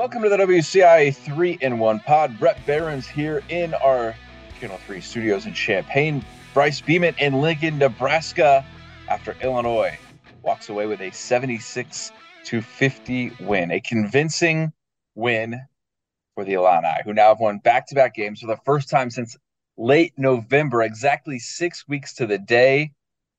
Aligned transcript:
Welcome 0.00 0.22
to 0.22 0.30
the 0.30 0.38
WCI 0.38 1.14
3 1.14 1.58
in 1.60 1.78
1 1.78 2.00
pod. 2.00 2.38
Brett 2.38 2.58
Behrens 2.64 3.06
here 3.06 3.42
in 3.50 3.74
our 3.74 4.16
Channel 4.58 4.78
3 4.86 4.98
studios 4.98 5.44
in 5.44 5.52
Champaign. 5.52 6.24
Bryce 6.54 6.80
Beeman 6.80 7.14
in 7.18 7.42
Lincoln, 7.42 7.76
Nebraska, 7.76 8.64
after 9.10 9.36
Illinois 9.42 9.98
walks 10.40 10.70
away 10.70 10.86
with 10.86 11.02
a 11.02 11.10
76 11.10 12.12
to 12.46 12.62
50 12.62 13.32
win. 13.40 13.70
A 13.70 13.80
convincing 13.80 14.72
win 15.16 15.60
for 16.34 16.46
the 16.46 16.54
Illini, 16.54 17.02
who 17.04 17.12
now 17.12 17.28
have 17.28 17.40
won 17.40 17.58
back 17.58 17.86
to 17.88 17.94
back 17.94 18.14
games 18.14 18.40
for 18.40 18.46
the 18.46 18.56
first 18.64 18.88
time 18.88 19.10
since 19.10 19.36
late 19.76 20.14
November, 20.16 20.80
exactly 20.80 21.38
six 21.38 21.86
weeks 21.86 22.14
to 22.14 22.26
the 22.26 22.38
day. 22.38 22.92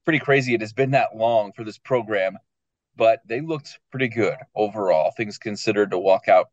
Pretty 0.06 0.20
crazy 0.20 0.54
it 0.54 0.62
has 0.62 0.74
been 0.74 0.92
that 0.92 1.16
long 1.16 1.54
for 1.54 1.64
this 1.64 1.80
program, 1.80 2.38
but 2.96 3.20
they 3.26 3.42
looked 3.42 3.80
pretty 3.90 4.10
good 4.10 4.38
overall, 4.56 5.12
things 5.18 5.40
considered 5.40 5.90
to 5.90 5.98
walk 5.98 6.28
out 6.28 6.50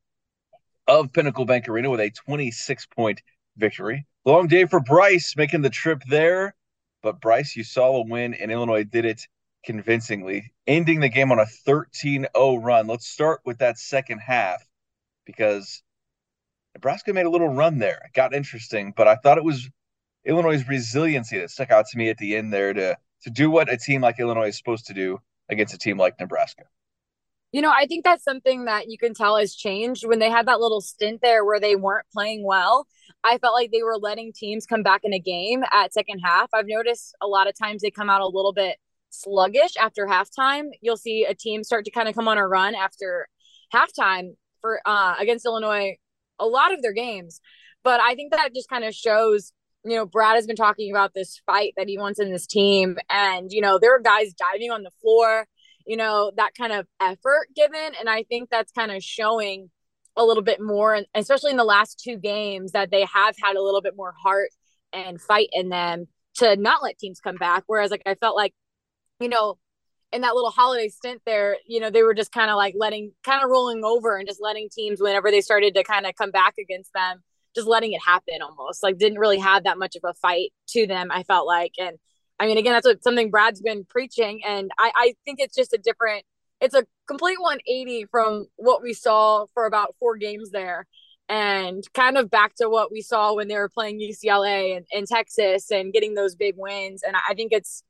of 0.88 1.12
Pinnacle 1.12 1.44
Bank 1.44 1.68
Arena 1.68 1.90
with 1.90 2.00
a 2.00 2.10
26 2.10 2.86
point 2.86 3.22
victory. 3.56 4.06
Long 4.24 4.48
day 4.48 4.64
for 4.64 4.80
Bryce 4.80 5.34
making 5.36 5.62
the 5.62 5.70
trip 5.70 6.02
there, 6.08 6.54
but 7.02 7.20
Bryce, 7.20 7.54
you 7.54 7.62
saw 7.62 7.96
a 7.96 8.06
win, 8.06 8.34
and 8.34 8.50
Illinois 8.50 8.84
did 8.84 9.04
it 9.04 9.26
convincingly, 9.64 10.52
ending 10.66 11.00
the 11.00 11.08
game 11.08 11.30
on 11.30 11.38
a 11.38 11.46
13 11.46 12.26
0 12.34 12.56
run. 12.56 12.86
Let's 12.86 13.06
start 13.06 13.40
with 13.44 13.58
that 13.58 13.78
second 13.78 14.18
half 14.18 14.62
because 15.26 15.82
Nebraska 16.74 17.12
made 17.12 17.26
a 17.26 17.30
little 17.30 17.48
run 17.48 17.78
there. 17.78 18.00
It 18.06 18.14
got 18.14 18.34
interesting, 18.34 18.92
but 18.96 19.06
I 19.06 19.16
thought 19.16 19.38
it 19.38 19.44
was 19.44 19.68
Illinois' 20.24 20.66
resiliency 20.66 21.38
that 21.38 21.50
stuck 21.50 21.70
out 21.70 21.86
to 21.88 21.98
me 21.98 22.08
at 22.08 22.18
the 22.18 22.36
end 22.36 22.52
there 22.52 22.72
to 22.72 22.96
to 23.22 23.30
do 23.30 23.50
what 23.50 23.70
a 23.70 23.76
team 23.76 24.00
like 24.00 24.20
Illinois 24.20 24.48
is 24.48 24.56
supposed 24.56 24.86
to 24.86 24.94
do 24.94 25.18
against 25.48 25.74
a 25.74 25.78
team 25.78 25.98
like 25.98 26.18
Nebraska. 26.20 26.64
You 27.52 27.62
know, 27.62 27.72
I 27.74 27.86
think 27.86 28.04
that's 28.04 28.24
something 28.24 28.66
that 28.66 28.90
you 28.90 28.98
can 28.98 29.14
tell 29.14 29.38
has 29.38 29.54
changed 29.54 30.06
when 30.06 30.18
they 30.18 30.28
had 30.28 30.46
that 30.46 30.60
little 30.60 30.82
stint 30.82 31.20
there 31.22 31.44
where 31.44 31.58
they 31.58 31.76
weren't 31.76 32.06
playing 32.12 32.44
well. 32.44 32.86
I 33.24 33.38
felt 33.38 33.54
like 33.54 33.70
they 33.72 33.82
were 33.82 33.96
letting 33.96 34.32
teams 34.34 34.66
come 34.66 34.82
back 34.82 35.00
in 35.02 35.14
a 35.14 35.18
game 35.18 35.62
at 35.72 35.94
second 35.94 36.20
half. 36.20 36.50
I've 36.52 36.66
noticed 36.66 37.16
a 37.22 37.26
lot 37.26 37.48
of 37.48 37.58
times 37.58 37.80
they 37.80 37.90
come 37.90 38.10
out 38.10 38.20
a 38.20 38.26
little 38.26 38.52
bit 38.52 38.76
sluggish 39.10 39.76
after 39.80 40.06
halftime. 40.06 40.68
You'll 40.82 40.98
see 40.98 41.24
a 41.24 41.34
team 41.34 41.64
start 41.64 41.86
to 41.86 41.90
kind 41.90 42.08
of 42.08 42.14
come 42.14 42.28
on 42.28 42.36
a 42.36 42.46
run 42.46 42.74
after 42.74 43.26
halftime 43.74 44.36
for 44.60 44.80
uh, 44.84 45.14
against 45.18 45.46
Illinois 45.46 45.96
a 46.38 46.46
lot 46.46 46.72
of 46.72 46.82
their 46.82 46.92
games. 46.92 47.40
But 47.82 48.00
I 48.00 48.14
think 48.14 48.32
that 48.32 48.54
just 48.54 48.68
kind 48.68 48.84
of 48.84 48.94
shows, 48.94 49.52
you 49.84 49.96
know, 49.96 50.06
Brad 50.06 50.36
has 50.36 50.46
been 50.46 50.56
talking 50.56 50.90
about 50.90 51.14
this 51.14 51.40
fight 51.46 51.72
that 51.76 51.88
he 51.88 51.98
wants 51.98 52.20
in 52.20 52.32
this 52.32 52.46
team. 52.46 52.98
And, 53.08 53.50
you 53.50 53.60
know, 53.60 53.78
there 53.78 53.94
are 53.94 54.00
guys 54.00 54.34
diving 54.34 54.70
on 54.70 54.82
the 54.82 54.90
floor, 55.00 55.46
you 55.88 55.96
know, 55.96 56.30
that 56.36 56.54
kind 56.54 56.72
of 56.72 56.86
effort 57.00 57.48
given. 57.56 57.92
And 57.98 58.08
I 58.08 58.22
think 58.22 58.50
that's 58.50 58.70
kind 58.70 58.92
of 58.92 59.02
showing 59.02 59.70
a 60.16 60.24
little 60.24 60.42
bit 60.42 60.60
more, 60.60 60.94
and 60.94 61.06
especially 61.14 61.50
in 61.50 61.56
the 61.56 61.64
last 61.64 61.98
two 61.98 62.18
games, 62.18 62.72
that 62.72 62.90
they 62.90 63.06
have 63.06 63.34
had 63.42 63.56
a 63.56 63.62
little 63.62 63.80
bit 63.80 63.96
more 63.96 64.14
heart 64.22 64.50
and 64.92 65.20
fight 65.20 65.48
in 65.52 65.70
them 65.70 66.06
to 66.34 66.56
not 66.56 66.82
let 66.82 66.98
teams 66.98 67.20
come 67.20 67.36
back. 67.36 67.64
Whereas, 67.66 67.90
like, 67.90 68.02
I 68.04 68.14
felt 68.16 68.36
like, 68.36 68.52
you 69.18 69.28
know, 69.28 69.58
in 70.12 70.20
that 70.20 70.34
little 70.34 70.50
holiday 70.50 70.88
stint 70.88 71.22
there, 71.24 71.56
you 71.66 71.80
know, 71.80 71.90
they 71.90 72.02
were 72.02 72.14
just 72.14 72.32
kind 72.32 72.50
of 72.50 72.56
like 72.56 72.74
letting, 72.76 73.12
kind 73.24 73.42
of 73.42 73.50
rolling 73.50 73.84
over 73.84 74.16
and 74.16 74.28
just 74.28 74.42
letting 74.42 74.68
teams, 74.70 75.00
whenever 75.00 75.30
they 75.30 75.40
started 75.40 75.74
to 75.74 75.84
kind 75.84 76.04
of 76.04 76.14
come 76.16 76.30
back 76.30 76.54
against 76.58 76.92
them, 76.92 77.22
just 77.54 77.66
letting 77.66 77.92
it 77.92 78.02
happen 78.04 78.42
almost. 78.42 78.82
Like, 78.82 78.98
didn't 78.98 79.18
really 79.18 79.38
have 79.38 79.64
that 79.64 79.78
much 79.78 79.96
of 79.96 80.02
a 80.04 80.14
fight 80.14 80.50
to 80.70 80.86
them, 80.86 81.08
I 81.10 81.22
felt 81.22 81.46
like. 81.46 81.72
And 81.78 81.96
I 82.38 82.46
mean, 82.46 82.58
again, 82.58 82.72
that's 82.72 82.86
what 82.86 83.02
something 83.02 83.30
Brad's 83.30 83.60
been 83.60 83.84
preaching. 83.84 84.40
And 84.46 84.70
I, 84.78 84.92
I 84.94 85.14
think 85.24 85.40
it's 85.40 85.56
just 85.56 85.72
a 85.72 85.78
different, 85.78 86.24
it's 86.60 86.74
a 86.74 86.84
complete 87.06 87.40
180 87.40 88.06
from 88.10 88.46
what 88.56 88.82
we 88.82 88.92
saw 88.92 89.46
for 89.54 89.66
about 89.66 89.94
four 89.98 90.16
games 90.16 90.50
there. 90.50 90.86
And 91.28 91.84
kind 91.92 92.16
of 92.16 92.30
back 92.30 92.54
to 92.56 92.70
what 92.70 92.90
we 92.90 93.02
saw 93.02 93.34
when 93.34 93.48
they 93.48 93.56
were 93.56 93.68
playing 93.68 94.00
UCLA 94.00 94.76
and, 94.76 94.86
and 94.92 95.06
Texas 95.06 95.70
and 95.70 95.92
getting 95.92 96.14
those 96.14 96.34
big 96.34 96.54
wins. 96.56 97.02
And 97.02 97.16
I 97.16 97.34
think 97.34 97.52
it's, 97.52 97.82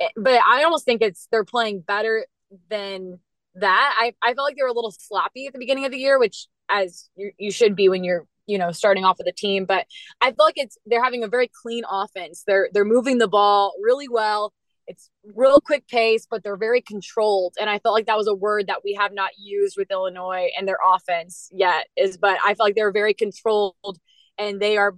eh, 0.00 0.08
but 0.16 0.40
I 0.46 0.62
almost 0.62 0.84
think 0.84 1.02
it's 1.02 1.26
they're 1.32 1.44
playing 1.44 1.80
better 1.80 2.24
than 2.70 3.18
that. 3.56 3.96
I, 3.98 4.14
I 4.22 4.34
felt 4.34 4.46
like 4.46 4.56
they 4.56 4.62
were 4.62 4.68
a 4.68 4.74
little 4.74 4.94
sloppy 4.96 5.48
at 5.48 5.52
the 5.52 5.58
beginning 5.58 5.86
of 5.86 5.90
the 5.90 5.98
year, 5.98 6.20
which 6.20 6.46
as 6.70 7.08
you, 7.16 7.32
you 7.36 7.50
should 7.50 7.74
be 7.74 7.88
when 7.88 8.04
you're 8.04 8.26
you 8.46 8.58
know 8.58 8.72
starting 8.72 9.04
off 9.04 9.18
with 9.18 9.26
a 9.26 9.32
team. 9.32 9.64
But 9.64 9.86
I 10.20 10.30
feel 10.30 10.44
like 10.44 10.58
it's 10.58 10.78
they're 10.86 11.02
having 11.02 11.24
a 11.24 11.28
very 11.28 11.50
clean 11.62 11.84
offense. 11.90 12.44
They're 12.46 12.68
they're 12.72 12.84
moving 12.84 13.18
the 13.18 13.28
ball 13.28 13.74
really 13.82 14.08
well. 14.08 14.52
It's 14.86 15.08
real 15.34 15.60
quick 15.60 15.88
pace, 15.88 16.26
but 16.30 16.42
they're 16.42 16.58
very 16.58 16.82
controlled. 16.82 17.54
And 17.58 17.70
I 17.70 17.78
felt 17.78 17.94
like 17.94 18.06
that 18.06 18.18
was 18.18 18.26
a 18.26 18.34
word 18.34 18.66
that 18.66 18.82
we 18.84 18.92
have 18.94 19.14
not 19.14 19.30
used 19.38 19.76
with 19.78 19.90
Illinois 19.90 20.50
and 20.58 20.68
their 20.68 20.78
offense 20.84 21.48
yet. 21.52 21.86
Is 21.96 22.18
but 22.18 22.38
I 22.44 22.54
feel 22.54 22.66
like 22.66 22.74
they're 22.74 22.92
very 22.92 23.14
controlled 23.14 23.98
and 24.38 24.60
they 24.60 24.76
are 24.76 24.94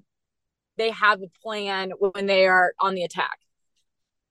they 0.77 0.91
have 0.91 1.23
a 1.23 1.29
plan 1.43 1.93
when 1.99 2.27
they 2.27 2.47
are 2.47 2.73
on 2.81 2.95
the 2.95 3.05
attack. 3.05 3.39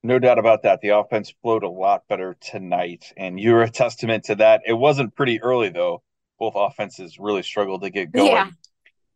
No 0.03 0.19
doubt 0.19 0.37
about 0.37 0.61
that. 0.63 0.81
The 0.81 0.89
offense 0.89 1.33
flowed 1.41 1.63
a 1.63 1.69
lot 1.69 2.07
better 2.07 2.37
tonight, 2.39 3.11
and 3.17 3.39
you're 3.39 3.63
a 3.63 3.69
testament 3.71 4.25
to 4.25 4.35
that. 4.35 4.61
It 4.67 4.73
wasn't 4.73 5.15
pretty 5.15 5.41
early, 5.41 5.69
though. 5.69 6.03
Both 6.37 6.53
offenses 6.55 7.17
really 7.17 7.41
struggled 7.41 7.81
to 7.81 7.89
get 7.89 8.11
going. 8.11 8.27
Yeah. 8.27 8.49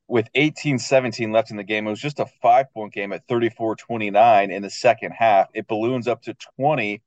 With 0.09 0.28
18 0.34 0.80
17 0.80 1.31
left 1.31 1.52
in 1.52 1.58
the 1.58 1.64
game, 1.64 1.86
it 1.86 1.92
was 1.92 2.02
just 2.02 2.20
a 2.20 2.25
five 2.42 2.74
point 2.74 2.94
game 2.94 3.14
at 3.14 3.28
34 3.28 3.75
29 3.75 4.50
in 4.50 4.64
the 4.64 4.70
second 4.70 5.12
half. 5.12 5.50
It 5.53 5.68
balloons 5.68 6.08
up 6.08 6.24
to 6.24 6.36
20. 6.58 7.03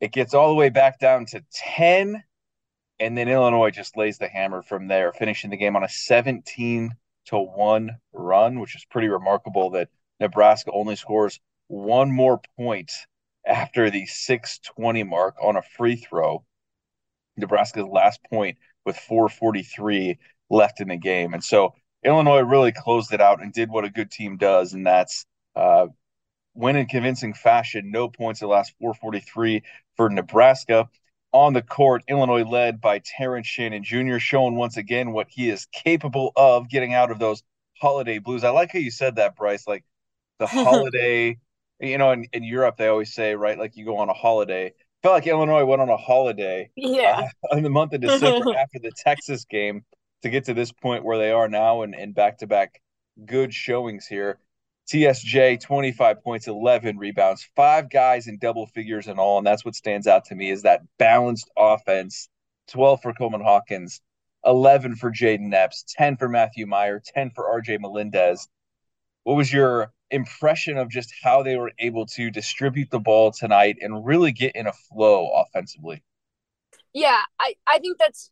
It 0.00 0.12
gets 0.12 0.34
all 0.34 0.48
the 0.48 0.54
way 0.54 0.68
back 0.68 0.98
down 1.00 1.24
to 1.26 1.42
10. 1.52 2.22
And 3.00 3.16
then 3.16 3.28
Illinois 3.28 3.70
just 3.70 3.96
lays 3.96 4.18
the 4.18 4.28
hammer 4.28 4.62
from 4.62 4.88
there, 4.88 5.12
finishing 5.14 5.48
the 5.50 5.56
game 5.56 5.74
on 5.74 5.84
a 5.84 5.88
17 5.88 6.90
to 7.26 7.38
1 7.38 7.90
run, 8.12 8.60
which 8.60 8.76
is 8.76 8.84
pretty 8.84 9.08
remarkable 9.08 9.70
that 9.70 9.88
Nebraska 10.20 10.70
only 10.70 10.96
scores 10.96 11.40
one 11.68 12.12
more 12.12 12.42
point 12.58 12.92
after 13.46 13.90
the 13.90 14.04
620 14.04 15.02
mark 15.04 15.36
on 15.42 15.56
a 15.56 15.62
free 15.62 15.96
throw. 15.96 16.44
Nebraska's 17.38 17.86
last 17.86 18.20
point 18.30 18.58
with 18.84 18.96
443 18.98 20.18
left 20.50 20.80
in 20.80 20.88
the 20.88 20.96
game. 20.96 21.32
And 21.32 21.42
so 21.42 21.74
Illinois 22.04 22.40
really 22.40 22.72
closed 22.72 23.12
it 23.12 23.20
out 23.20 23.42
and 23.42 23.52
did 23.52 23.70
what 23.70 23.84
a 23.84 23.90
good 23.90 24.10
team 24.10 24.36
does, 24.36 24.72
and 24.72 24.86
that's 24.86 25.24
uh, 25.54 25.86
win 26.54 26.76
in 26.76 26.86
convincing 26.86 27.34
fashion. 27.34 27.90
No 27.90 28.08
points 28.08 28.40
in 28.40 28.48
the 28.48 28.52
last 28.52 28.74
443 28.80 29.62
for 29.96 30.10
Nebraska. 30.10 30.88
On 31.32 31.54
the 31.54 31.62
court, 31.62 32.02
Illinois 32.08 32.44
led 32.44 32.80
by 32.80 33.00
Terrence 33.04 33.46
Shannon 33.46 33.84
Jr., 33.84 34.18
showing 34.18 34.56
once 34.56 34.76
again 34.76 35.12
what 35.12 35.28
he 35.30 35.48
is 35.48 35.66
capable 35.72 36.32
of 36.36 36.68
getting 36.68 36.92
out 36.92 37.10
of 37.10 37.18
those 37.18 37.42
holiday 37.80 38.18
blues. 38.18 38.44
I 38.44 38.50
like 38.50 38.72
how 38.72 38.78
you 38.78 38.90
said 38.90 39.16
that, 39.16 39.36
Bryce. 39.36 39.66
Like 39.66 39.84
the 40.38 40.46
holiday 40.48 41.38
you 41.82 41.98
know, 41.98 42.12
in, 42.12 42.26
in 42.32 42.44
Europe, 42.44 42.76
they 42.76 42.86
always 42.86 43.12
say, 43.12 43.34
right, 43.34 43.58
like 43.58 43.76
you 43.76 43.84
go 43.84 43.98
on 43.98 44.08
a 44.08 44.14
holiday. 44.14 44.72
Felt 45.02 45.14
like 45.14 45.26
Illinois 45.26 45.64
went 45.64 45.82
on 45.82 45.88
a 45.88 45.96
holiday 45.96 46.70
yeah. 46.76 47.28
Uh, 47.50 47.56
in 47.56 47.64
the 47.64 47.70
month 47.70 47.92
of 47.92 48.00
December 48.00 48.54
after 48.58 48.78
the 48.78 48.92
Texas 48.96 49.44
game 49.44 49.84
to 50.22 50.30
get 50.30 50.44
to 50.44 50.54
this 50.54 50.72
point 50.72 51.04
where 51.04 51.18
they 51.18 51.30
are 51.30 51.48
now 51.48 51.82
and, 51.82 51.94
and 51.94 52.14
back-to-back 52.14 52.80
good 53.24 53.52
showings 53.52 54.06
here. 54.06 54.38
TSJ, 54.92 55.60
25 55.60 56.22
points, 56.22 56.48
11 56.48 56.98
rebounds, 56.98 57.48
five 57.54 57.88
guys 57.88 58.26
in 58.26 58.38
double 58.38 58.66
figures 58.66 59.06
and 59.06 59.18
all. 59.18 59.38
And 59.38 59.46
that's 59.46 59.64
what 59.64 59.74
stands 59.74 60.06
out 60.06 60.24
to 60.26 60.34
me 60.34 60.50
is 60.50 60.62
that 60.62 60.82
balanced 60.98 61.50
offense. 61.56 62.28
12 62.68 63.02
for 63.02 63.12
Coleman 63.12 63.40
Hawkins, 63.40 64.00
11 64.44 64.96
for 64.96 65.10
Jayden 65.10 65.52
Epps, 65.52 65.84
10 65.88 66.16
for 66.16 66.28
Matthew 66.28 66.66
Mayer, 66.66 67.02
10 67.04 67.30
for 67.30 67.44
RJ 67.60 67.80
Melendez. 67.80 68.48
What 69.24 69.36
was 69.36 69.52
your 69.52 69.92
impression 70.12 70.76
of 70.76 70.90
just 70.90 71.12
how 71.22 71.42
they 71.42 71.56
were 71.56 71.72
able 71.78 72.06
to 72.06 72.30
distribute 72.30 72.90
the 72.90 73.00
ball 73.00 73.32
tonight 73.32 73.78
and 73.80 74.04
really 74.04 74.30
get 74.30 74.54
in 74.54 74.66
a 74.66 74.72
flow 74.72 75.30
offensively. 75.34 76.02
Yeah, 76.92 77.18
I, 77.40 77.54
I 77.66 77.78
think 77.78 77.98
that's 77.98 78.30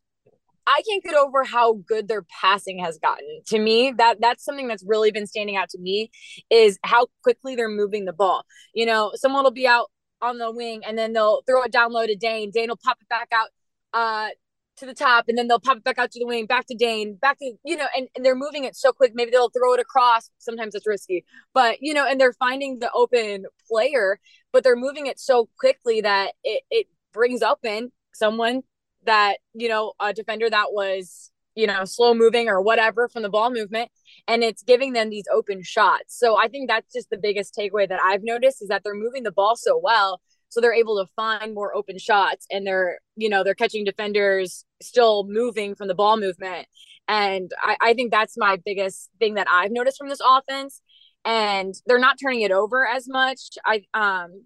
I 0.71 0.81
can't 0.87 1.03
get 1.03 1.15
over 1.15 1.43
how 1.43 1.73
good 1.73 2.07
their 2.07 2.23
passing 2.23 2.79
has 2.79 2.97
gotten. 2.97 3.41
To 3.47 3.59
me, 3.59 3.93
that 3.97 4.21
that's 4.21 4.43
something 4.45 4.67
that's 4.67 4.83
really 4.85 5.11
been 5.11 5.27
standing 5.27 5.57
out 5.57 5.69
to 5.69 5.79
me 5.79 6.11
is 6.49 6.79
how 6.83 7.07
quickly 7.23 7.55
they're 7.55 7.69
moving 7.69 8.05
the 8.05 8.13
ball. 8.13 8.45
You 8.73 8.85
know, 8.85 9.11
someone 9.15 9.43
will 9.43 9.51
be 9.51 9.67
out 9.67 9.91
on 10.21 10.37
the 10.37 10.51
wing 10.51 10.81
and 10.87 10.97
then 10.97 11.13
they'll 11.13 11.41
throw 11.47 11.63
it 11.63 11.71
down 11.71 11.91
low 11.91 12.07
to 12.07 12.15
Dain. 12.15 12.51
Dain 12.51 12.69
will 12.69 12.79
pop 12.81 12.97
it 13.01 13.09
back 13.09 13.29
out 13.33 13.49
uh 13.93 14.29
to 14.77 14.85
the 14.85 14.93
top 14.93 15.25
and 15.27 15.37
then 15.37 15.47
they'll 15.47 15.59
pop 15.59 15.77
it 15.77 15.83
back 15.83 15.99
out 15.99 16.11
to 16.11 16.19
the 16.19 16.25
wing, 16.25 16.45
back 16.45 16.65
to 16.67 16.75
Dain, 16.75 17.15
back 17.15 17.37
to, 17.39 17.53
you 17.63 17.75
know, 17.77 17.87
and, 17.95 18.07
and 18.15 18.25
they're 18.25 18.35
moving 18.35 18.63
it 18.63 18.75
so 18.75 18.91
quick. 18.91 19.11
Maybe 19.13 19.31
they'll 19.31 19.49
throw 19.49 19.73
it 19.73 19.79
across. 19.79 20.29
Sometimes 20.39 20.75
it's 20.75 20.87
risky, 20.87 21.25
but, 21.53 21.77
you 21.81 21.93
know, 21.93 22.07
and 22.07 22.19
they're 22.19 22.33
finding 22.33 22.79
the 22.79 22.91
open 22.93 23.45
player, 23.69 24.19
but 24.53 24.63
they're 24.63 24.75
moving 24.75 25.07
it 25.07 25.19
so 25.19 25.49
quickly 25.59 26.01
that 26.01 26.33
it, 26.43 26.63
it 26.71 26.87
brings 27.13 27.41
open 27.41 27.91
someone 28.13 28.61
that, 29.05 29.37
you 29.53 29.67
know, 29.69 29.93
a 29.99 30.13
defender 30.13 30.49
that 30.49 30.67
was, 30.71 31.31
you 31.55 31.67
know, 31.67 31.83
slow 31.85 32.13
moving 32.13 32.47
or 32.47 32.61
whatever 32.61 33.09
from 33.09 33.23
the 33.23 33.29
ball 33.29 33.51
movement. 33.51 33.89
And 34.27 34.43
it's 34.43 34.63
giving 34.63 34.93
them 34.93 35.09
these 35.09 35.25
open 35.33 35.63
shots. 35.63 36.17
So 36.17 36.37
I 36.37 36.47
think 36.47 36.69
that's 36.69 36.91
just 36.93 37.09
the 37.09 37.17
biggest 37.17 37.55
takeaway 37.55 37.87
that 37.89 37.99
I've 38.03 38.23
noticed 38.23 38.61
is 38.61 38.69
that 38.69 38.83
they're 38.83 38.93
moving 38.95 39.23
the 39.23 39.31
ball 39.31 39.55
so 39.55 39.79
well 39.81 40.21
so 40.49 40.59
they're 40.59 40.73
able 40.73 40.97
to 40.97 41.09
find 41.15 41.53
more 41.53 41.73
open 41.73 41.97
shots 41.97 42.45
and 42.51 42.67
they're 42.67 42.99
you 43.15 43.29
know 43.29 43.41
they're 43.41 43.55
catching 43.55 43.85
defenders 43.85 44.65
still 44.81 45.25
moving 45.29 45.75
from 45.75 45.87
the 45.87 45.95
ball 45.95 46.17
movement 46.17 46.67
And 47.07 47.51
I, 47.61 47.77
I 47.81 47.93
think 47.93 48.11
that's 48.11 48.37
my 48.37 48.57
biggest 48.65 49.09
thing 49.19 49.35
that 49.35 49.47
I've 49.49 49.71
noticed 49.71 49.97
from 49.97 50.09
this 50.09 50.21
offense. 50.25 50.81
And 51.23 51.73
they're 51.85 51.99
not 51.99 52.17
turning 52.21 52.41
it 52.41 52.51
over 52.51 52.87
as 52.87 53.07
much. 53.07 53.39
I 53.65 53.83
um 53.93 54.45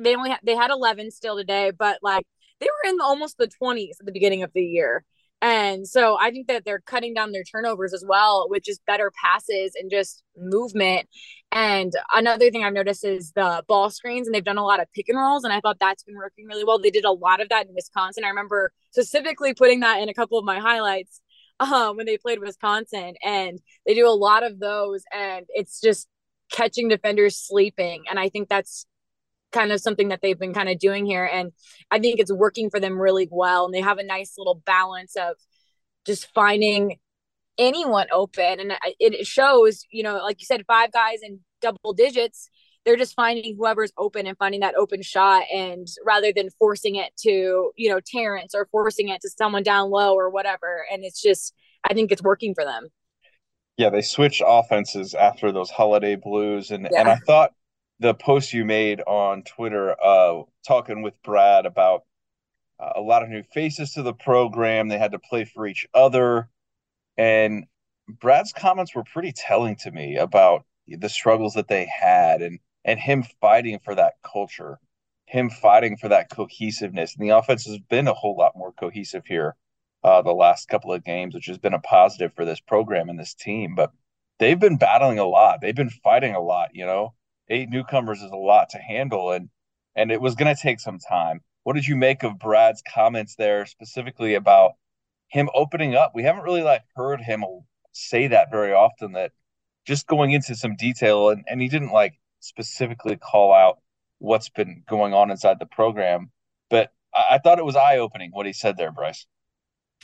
they 0.00 0.14
only 0.16 0.30
ha- 0.30 0.40
they 0.44 0.56
had 0.56 0.70
11 0.70 1.10
still 1.10 1.36
today, 1.36 1.72
but 1.76 1.98
like 2.02 2.26
they 2.60 2.66
were 2.66 2.90
in 2.90 3.00
almost 3.00 3.38
the 3.38 3.50
20s 3.62 3.92
at 4.00 4.06
the 4.06 4.12
beginning 4.12 4.42
of 4.42 4.52
the 4.54 4.62
year. 4.62 5.04
And 5.42 5.86
so 5.86 6.16
I 6.18 6.30
think 6.30 6.48
that 6.48 6.64
they're 6.64 6.80
cutting 6.80 7.12
down 7.12 7.32
their 7.32 7.44
turnovers 7.44 7.92
as 7.92 8.04
well 8.06 8.46
with 8.48 8.64
just 8.64 8.84
better 8.86 9.12
passes 9.22 9.72
and 9.78 9.90
just 9.90 10.22
movement. 10.36 11.08
And 11.52 11.92
another 12.14 12.50
thing 12.50 12.64
I've 12.64 12.72
noticed 12.72 13.04
is 13.04 13.32
the 13.32 13.62
ball 13.68 13.90
screens, 13.90 14.26
and 14.26 14.34
they've 14.34 14.42
done 14.42 14.58
a 14.58 14.64
lot 14.64 14.80
of 14.80 14.90
pick 14.94 15.08
and 15.08 15.18
rolls. 15.18 15.44
And 15.44 15.52
I 15.52 15.60
thought 15.60 15.78
that's 15.78 16.02
been 16.04 16.16
working 16.16 16.46
really 16.46 16.64
well. 16.64 16.78
They 16.78 16.90
did 16.90 17.04
a 17.04 17.12
lot 17.12 17.40
of 17.40 17.50
that 17.50 17.66
in 17.66 17.74
Wisconsin. 17.74 18.24
I 18.24 18.28
remember 18.28 18.72
specifically 18.92 19.52
putting 19.52 19.80
that 19.80 20.00
in 20.00 20.08
a 20.08 20.14
couple 20.14 20.38
of 20.38 20.44
my 20.44 20.58
highlights 20.58 21.20
um, 21.60 21.96
when 21.96 22.06
they 22.06 22.16
played 22.16 22.40
Wisconsin. 22.40 23.14
And 23.22 23.60
they 23.86 23.94
do 23.94 24.08
a 24.08 24.10
lot 24.10 24.42
of 24.42 24.58
those. 24.58 25.04
And 25.14 25.44
it's 25.50 25.80
just 25.80 26.08
catching 26.50 26.88
defenders 26.88 27.36
sleeping. 27.36 28.04
And 28.08 28.18
I 28.18 28.30
think 28.30 28.48
that's 28.48 28.86
kind 29.56 29.72
of 29.72 29.80
something 29.80 30.08
that 30.08 30.20
they've 30.22 30.38
been 30.38 30.54
kind 30.54 30.68
of 30.68 30.78
doing 30.78 31.06
here. 31.06 31.24
And 31.24 31.52
I 31.90 31.98
think 31.98 32.20
it's 32.20 32.32
working 32.32 32.70
for 32.70 32.78
them 32.78 33.00
really 33.00 33.28
well. 33.30 33.64
And 33.64 33.74
they 33.74 33.80
have 33.80 33.98
a 33.98 34.04
nice 34.04 34.34
little 34.36 34.62
balance 34.66 35.16
of 35.16 35.36
just 36.06 36.28
finding 36.34 36.98
anyone 37.58 38.06
open. 38.12 38.60
And 38.60 38.72
it 39.00 39.26
shows, 39.26 39.84
you 39.90 40.02
know, 40.02 40.18
like 40.18 40.40
you 40.40 40.46
said, 40.46 40.64
five 40.66 40.92
guys 40.92 41.18
in 41.22 41.40
double 41.62 41.94
digits. 41.94 42.50
They're 42.84 42.96
just 42.96 43.16
finding 43.16 43.56
whoever's 43.56 43.92
open 43.98 44.28
and 44.28 44.38
finding 44.38 44.60
that 44.60 44.76
open 44.76 45.02
shot, 45.02 45.42
and 45.52 45.88
rather 46.04 46.32
than 46.32 46.50
forcing 46.56 46.94
it 46.94 47.10
to, 47.22 47.72
you 47.74 47.90
know, 47.90 47.98
Terrence 47.98 48.54
or 48.54 48.68
forcing 48.70 49.08
it 49.08 49.20
to 49.22 49.30
someone 49.30 49.64
down 49.64 49.90
low 49.90 50.14
or 50.14 50.30
whatever. 50.30 50.86
And 50.92 51.02
it's 51.04 51.20
just, 51.20 51.52
I 51.82 51.94
think 51.94 52.12
it's 52.12 52.22
working 52.22 52.54
for 52.54 52.64
them. 52.64 52.86
Yeah, 53.76 53.90
they 53.90 54.02
switched 54.02 54.40
offenses 54.46 55.14
after 55.14 55.50
those 55.50 55.68
holiday 55.68 56.14
blues, 56.14 56.70
and 56.70 56.88
yeah. 56.92 57.00
and 57.00 57.08
I 57.08 57.16
thought 57.26 57.50
the 58.00 58.14
post 58.14 58.52
you 58.52 58.64
made 58.64 59.00
on 59.02 59.42
Twitter, 59.42 59.96
uh, 60.02 60.42
talking 60.66 61.02
with 61.02 61.20
Brad 61.22 61.66
about 61.66 62.04
uh, 62.78 62.92
a 62.96 63.00
lot 63.00 63.22
of 63.22 63.30
new 63.30 63.42
faces 63.42 63.92
to 63.92 64.02
the 64.02 64.12
program. 64.12 64.88
They 64.88 64.98
had 64.98 65.12
to 65.12 65.18
play 65.18 65.44
for 65.44 65.66
each 65.66 65.86
other, 65.94 66.48
and 67.16 67.66
Brad's 68.08 68.52
comments 68.52 68.94
were 68.94 69.04
pretty 69.04 69.32
telling 69.32 69.76
to 69.76 69.90
me 69.90 70.16
about 70.16 70.64
the 70.86 71.08
struggles 71.08 71.54
that 71.54 71.68
they 71.68 71.86
had, 71.86 72.42
and 72.42 72.58
and 72.84 73.00
him 73.00 73.24
fighting 73.40 73.80
for 73.84 73.94
that 73.94 74.14
culture, 74.22 74.78
him 75.26 75.50
fighting 75.50 75.96
for 75.96 76.08
that 76.08 76.30
cohesiveness. 76.30 77.16
And 77.16 77.26
the 77.26 77.36
offense 77.36 77.66
has 77.66 77.78
been 77.78 78.08
a 78.08 78.14
whole 78.14 78.36
lot 78.36 78.56
more 78.56 78.72
cohesive 78.72 79.26
here 79.26 79.56
uh, 80.04 80.22
the 80.22 80.32
last 80.32 80.68
couple 80.68 80.92
of 80.92 81.04
games, 81.04 81.34
which 81.34 81.46
has 81.46 81.58
been 81.58 81.74
a 81.74 81.80
positive 81.80 82.32
for 82.34 82.44
this 82.44 82.60
program 82.60 83.08
and 83.08 83.18
this 83.18 83.34
team. 83.34 83.74
But 83.74 83.90
they've 84.38 84.58
been 84.58 84.76
battling 84.76 85.18
a 85.18 85.26
lot. 85.26 85.60
They've 85.60 85.74
been 85.74 85.90
fighting 85.90 86.34
a 86.34 86.40
lot. 86.40 86.70
You 86.74 86.86
know, 86.86 87.14
eight 87.48 87.68
newcomers 87.68 88.22
is 88.22 88.30
a 88.30 88.36
lot 88.36 88.70
to 88.70 88.78
handle, 88.78 89.30
and 89.32 89.48
and 89.94 90.10
it 90.10 90.20
was 90.20 90.34
going 90.34 90.54
to 90.54 90.60
take 90.60 90.80
some 90.80 90.98
time. 90.98 91.40
What 91.64 91.74
did 91.74 91.86
you 91.86 91.96
make 91.96 92.22
of 92.22 92.38
Brad's 92.38 92.82
comments 92.92 93.34
there, 93.36 93.66
specifically 93.66 94.34
about 94.34 94.72
him 95.28 95.48
opening 95.54 95.94
up? 95.94 96.12
We 96.14 96.22
haven't 96.22 96.44
really 96.44 96.62
like 96.62 96.82
heard 96.94 97.20
him 97.20 97.44
say 97.92 98.28
that 98.28 98.50
very 98.50 98.72
often. 98.72 99.12
That 99.12 99.32
just 99.86 100.06
going 100.06 100.32
into 100.32 100.54
some 100.54 100.76
detail, 100.76 101.30
and 101.30 101.44
and 101.48 101.60
he 101.60 101.68
didn't 101.68 101.92
like 101.92 102.14
specifically 102.40 103.16
call 103.16 103.52
out 103.52 103.78
what's 104.18 104.48
been 104.48 104.82
going 104.88 105.12
on 105.14 105.30
inside 105.30 105.58
the 105.58 105.66
program, 105.66 106.30
but 106.70 106.90
I, 107.14 107.34
I 107.34 107.38
thought 107.38 107.58
it 107.58 107.64
was 107.64 107.76
eye 107.76 107.98
opening 107.98 108.30
what 108.32 108.46
he 108.46 108.52
said 108.52 108.76
there, 108.76 108.92
Bryce. 108.92 109.26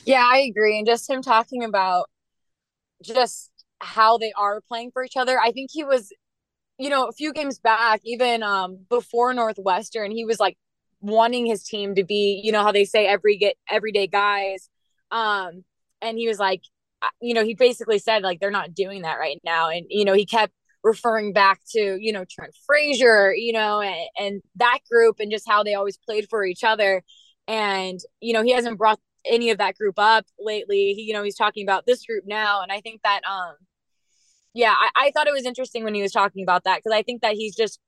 Yeah, 0.05 0.27
I 0.27 0.39
agree, 0.39 0.77
and 0.77 0.87
just 0.87 1.09
him 1.09 1.21
talking 1.21 1.63
about 1.63 2.09
just 3.03 3.51
how 3.79 4.17
they 4.17 4.31
are 4.33 4.61
playing 4.61 4.91
for 4.91 5.03
each 5.03 5.17
other. 5.17 5.39
I 5.39 5.51
think 5.51 5.69
he 5.71 5.83
was 5.83 6.11
you 6.83 6.89
know, 6.89 7.07
a 7.07 7.13
few 7.13 7.31
games 7.31 7.59
back, 7.59 8.01
even 8.03 8.43
um, 8.43 8.79
before 8.89 9.33
Northwestern, 9.33 10.11
he 10.11 10.25
was 10.25 10.37
like 10.37 10.57
wanting 10.99 11.45
his 11.45 11.63
team 11.63 11.95
to 11.95 12.03
be, 12.03 12.41
you 12.43 12.51
know, 12.51 12.61
how 12.61 12.73
they 12.73 12.83
say 12.83 13.07
every 13.07 13.37
get 13.37 13.55
everyday 13.69 14.05
guys. 14.05 14.69
Um, 15.09 15.63
and 16.01 16.17
he 16.17 16.27
was 16.27 16.39
like, 16.39 16.61
uh, 17.01 17.07
you 17.21 17.33
know, 17.33 17.45
he 17.45 17.53
basically 17.53 17.99
said 17.99 18.21
like 18.21 18.41
they're 18.41 18.51
not 18.51 18.73
doing 18.73 19.03
that 19.03 19.17
right 19.17 19.39
now, 19.45 19.69
and 19.69 19.85
you 19.87 20.03
know, 20.03 20.11
he 20.11 20.25
kept 20.25 20.51
referring 20.83 21.31
back 21.31 21.61
to 21.69 21.97
you 22.01 22.11
know 22.11 22.25
Trent 22.29 22.53
Frazier, 22.67 23.33
you 23.33 23.53
know, 23.53 23.79
and, 23.79 24.09
and 24.19 24.41
that 24.57 24.79
group, 24.91 25.21
and 25.21 25.31
just 25.31 25.47
how 25.47 25.63
they 25.63 25.75
always 25.75 25.97
played 25.97 26.27
for 26.29 26.43
each 26.45 26.65
other. 26.65 27.01
And 27.47 27.97
you 28.19 28.33
know, 28.33 28.43
he 28.43 28.51
hasn't 28.51 28.77
brought 28.77 28.99
any 29.25 29.51
of 29.51 29.57
that 29.59 29.77
group 29.77 29.95
up 29.97 30.25
lately. 30.37 30.95
He, 30.95 31.03
you 31.03 31.13
know, 31.13 31.23
he's 31.23 31.37
talking 31.37 31.65
about 31.65 31.85
this 31.85 32.05
group 32.05 32.25
now, 32.27 32.61
and 32.61 32.73
I 32.73 32.81
think 32.81 33.03
that 33.03 33.21
um 33.25 33.55
yeah, 34.53 34.73
I, 34.77 35.07
I 35.07 35.11
thought 35.11 35.27
it 35.27 35.33
was 35.33 35.45
interesting 35.45 35.83
when 35.83 35.95
he 35.95 36.01
was 36.01 36.11
talking 36.11 36.43
about 36.43 36.63
that 36.65 36.77
because 36.77 36.95
I 36.95 37.01
think 37.01 37.21
that 37.21 37.33
he's 37.33 37.55
just 37.55 37.79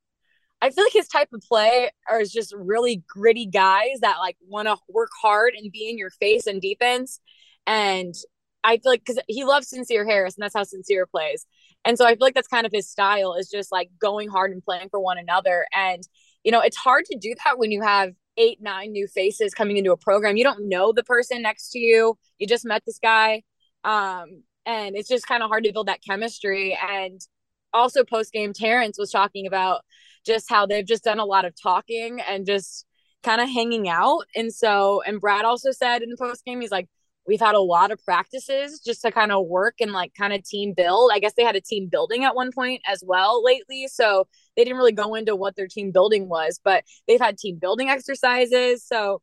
I 0.62 0.70
feel 0.72 0.84
like 0.84 0.94
his 0.94 1.08
type 1.08 1.30
of 1.34 1.42
play 1.42 1.92
are 2.10 2.24
just 2.24 2.54
really 2.58 3.04
gritty 3.08 3.46
guys 3.46 4.00
that 4.02 4.18
like 4.20 4.38
want 4.48 4.68
to 4.68 4.78
work 4.90 5.12
hard 5.22 5.54
and 5.56 5.72
be 5.72 5.90
in 5.90 5.98
your 5.98 6.10
face 6.10 6.48
and 6.48 6.62
defense. 6.62 7.20
And 7.68 8.14
I 8.64 8.78
feel 8.78 8.94
like 8.94 9.04
because 9.06 9.22
he 9.28 9.44
loves 9.44 9.70
Sincere 9.70 10.06
Harris 10.06 10.36
and 10.36 10.44
that's 10.44 10.56
how 10.56 10.64
Sincere 10.64 11.06
plays. 11.06 11.46
And 11.84 11.98
so 11.98 12.06
I 12.06 12.12
feel 12.12 12.22
like 12.22 12.34
that's 12.34 12.48
kind 12.48 12.66
of 12.66 12.72
his 12.72 12.90
style 12.90 13.36
is 13.36 13.50
just 13.50 13.72
like 13.72 13.92
going 14.00 14.30
hard 14.30 14.52
and 14.52 14.64
playing 14.64 14.90
for 14.90 15.00
one 15.00 15.18
another. 15.20 15.68
And, 15.74 16.02
you 16.44 16.52
know, 16.52 16.62
it's 16.62 16.78
hard 16.78 17.06
to 17.06 17.18
do 17.18 17.36
that 17.44 17.60
when 17.60 17.72
you 17.72 17.82
have 17.82 18.14
eight, 18.38 18.60
nine 18.62 18.92
new 18.92 19.08
faces 19.08 19.54
coming 19.54 19.78
into 19.78 19.92
a 19.92 19.98
program. 19.98 20.36
You 20.36 20.44
don't 20.44 20.68
know 20.68 20.94
the 20.94 21.04
person 21.04 21.42
next 21.42 21.72
to 21.72 21.80
you. 21.80 22.18
You 22.40 22.48
just 22.48 22.66
met 22.66 22.82
this 22.86 22.98
guy. 22.98 23.44
Um, 23.84 24.44
and 24.66 24.96
it's 24.96 25.10
just 25.10 25.28
kind 25.28 25.44
of 25.44 25.50
hard 25.50 25.64
to 25.64 25.74
build 25.74 25.88
that 25.88 26.04
chemistry. 26.04 26.78
And 26.90 27.22
also 27.74 28.04
post 28.04 28.32
game 28.32 28.54
terrence 28.54 28.98
was 28.98 29.12
talking 29.12 29.46
about 29.46 29.82
just 30.26 30.50
how 30.50 30.66
they've 30.66 30.86
just 30.86 31.04
done 31.04 31.20
a 31.20 31.26
lot 31.26 31.46
of 31.46 31.54
talking 31.62 32.20
and 32.22 32.46
just 32.46 32.86
kind 33.24 33.42
of 33.42 33.50
hanging 33.50 33.90
out. 33.90 34.24
And 34.36 34.54
so 34.54 35.02
and 35.06 35.20
brad 35.22 35.46
also 35.46 35.72
said 35.72 36.02
in 36.02 36.10
the 36.10 36.18
post 36.18 36.46
game 36.46 36.62
he's 36.62 36.72
like 36.72 36.88
we've 37.28 37.40
had 37.40 37.56
a 37.56 37.60
lot 37.60 37.92
of 37.92 38.04
practices 38.06 38.80
just 38.86 39.02
to 39.02 39.12
kind 39.12 39.32
of 39.32 39.48
work 39.48 39.76
and 39.82 39.92
like 39.92 40.14
kind 40.14 40.32
of 40.32 40.44
team 40.44 40.74
build. 40.76 41.12
I 41.14 41.20
guess 41.20 41.34
they 41.36 41.44
had 41.44 41.56
a 41.56 41.62
team 41.62 41.88
building 41.92 42.24
at 42.24 42.36
one 42.36 42.52
point 42.52 42.82
as 42.88 43.04
well 43.06 43.44
lately 43.44 43.88
so 43.88 44.28
they 44.56 44.64
didn't 44.64 44.78
really 44.78 44.92
go 44.92 45.16
into 45.16 45.36
what 45.36 45.56
their 45.56 45.68
team 45.68 45.92
building 45.92 46.30
was 46.30 46.60
but 46.64 46.84
they've 47.08 47.20
had 47.20 47.38
team 47.38 47.58
building 47.60 47.90
exercises. 47.90 48.86
So 48.86 49.22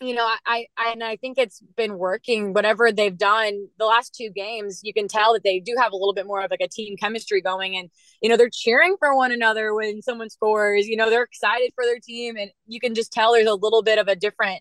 you 0.00 0.14
know, 0.14 0.26
I, 0.46 0.66
I 0.76 0.92
and 0.92 1.04
I 1.04 1.16
think 1.16 1.38
it's 1.38 1.60
been 1.76 1.98
working. 1.98 2.52
Whatever 2.52 2.90
they've 2.90 3.16
done 3.16 3.68
the 3.78 3.84
last 3.84 4.14
two 4.14 4.30
games, 4.30 4.80
you 4.82 4.92
can 4.92 5.08
tell 5.08 5.32
that 5.34 5.44
they 5.44 5.60
do 5.60 5.74
have 5.78 5.92
a 5.92 5.96
little 5.96 6.14
bit 6.14 6.26
more 6.26 6.40
of 6.40 6.50
like 6.50 6.60
a 6.60 6.68
team 6.68 6.96
chemistry 6.96 7.40
going, 7.40 7.76
and 7.76 7.90
you 8.20 8.28
know 8.28 8.36
they're 8.36 8.50
cheering 8.52 8.96
for 8.98 9.16
one 9.16 9.32
another 9.32 9.74
when 9.74 10.02
someone 10.02 10.30
scores. 10.30 10.86
You 10.86 10.96
know, 10.96 11.10
they're 11.10 11.22
excited 11.22 11.72
for 11.74 11.84
their 11.84 12.00
team, 12.00 12.36
and 12.36 12.50
you 12.66 12.80
can 12.80 12.94
just 12.94 13.12
tell 13.12 13.32
there's 13.32 13.46
a 13.46 13.54
little 13.54 13.82
bit 13.82 13.98
of 13.98 14.08
a 14.08 14.16
different, 14.16 14.60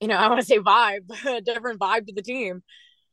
you 0.00 0.08
know, 0.08 0.16
I 0.16 0.28
want 0.28 0.40
to 0.40 0.46
say 0.46 0.58
vibe, 0.58 1.10
a 1.26 1.40
different 1.40 1.80
vibe 1.80 2.06
to 2.06 2.12
the 2.14 2.22
team. 2.22 2.62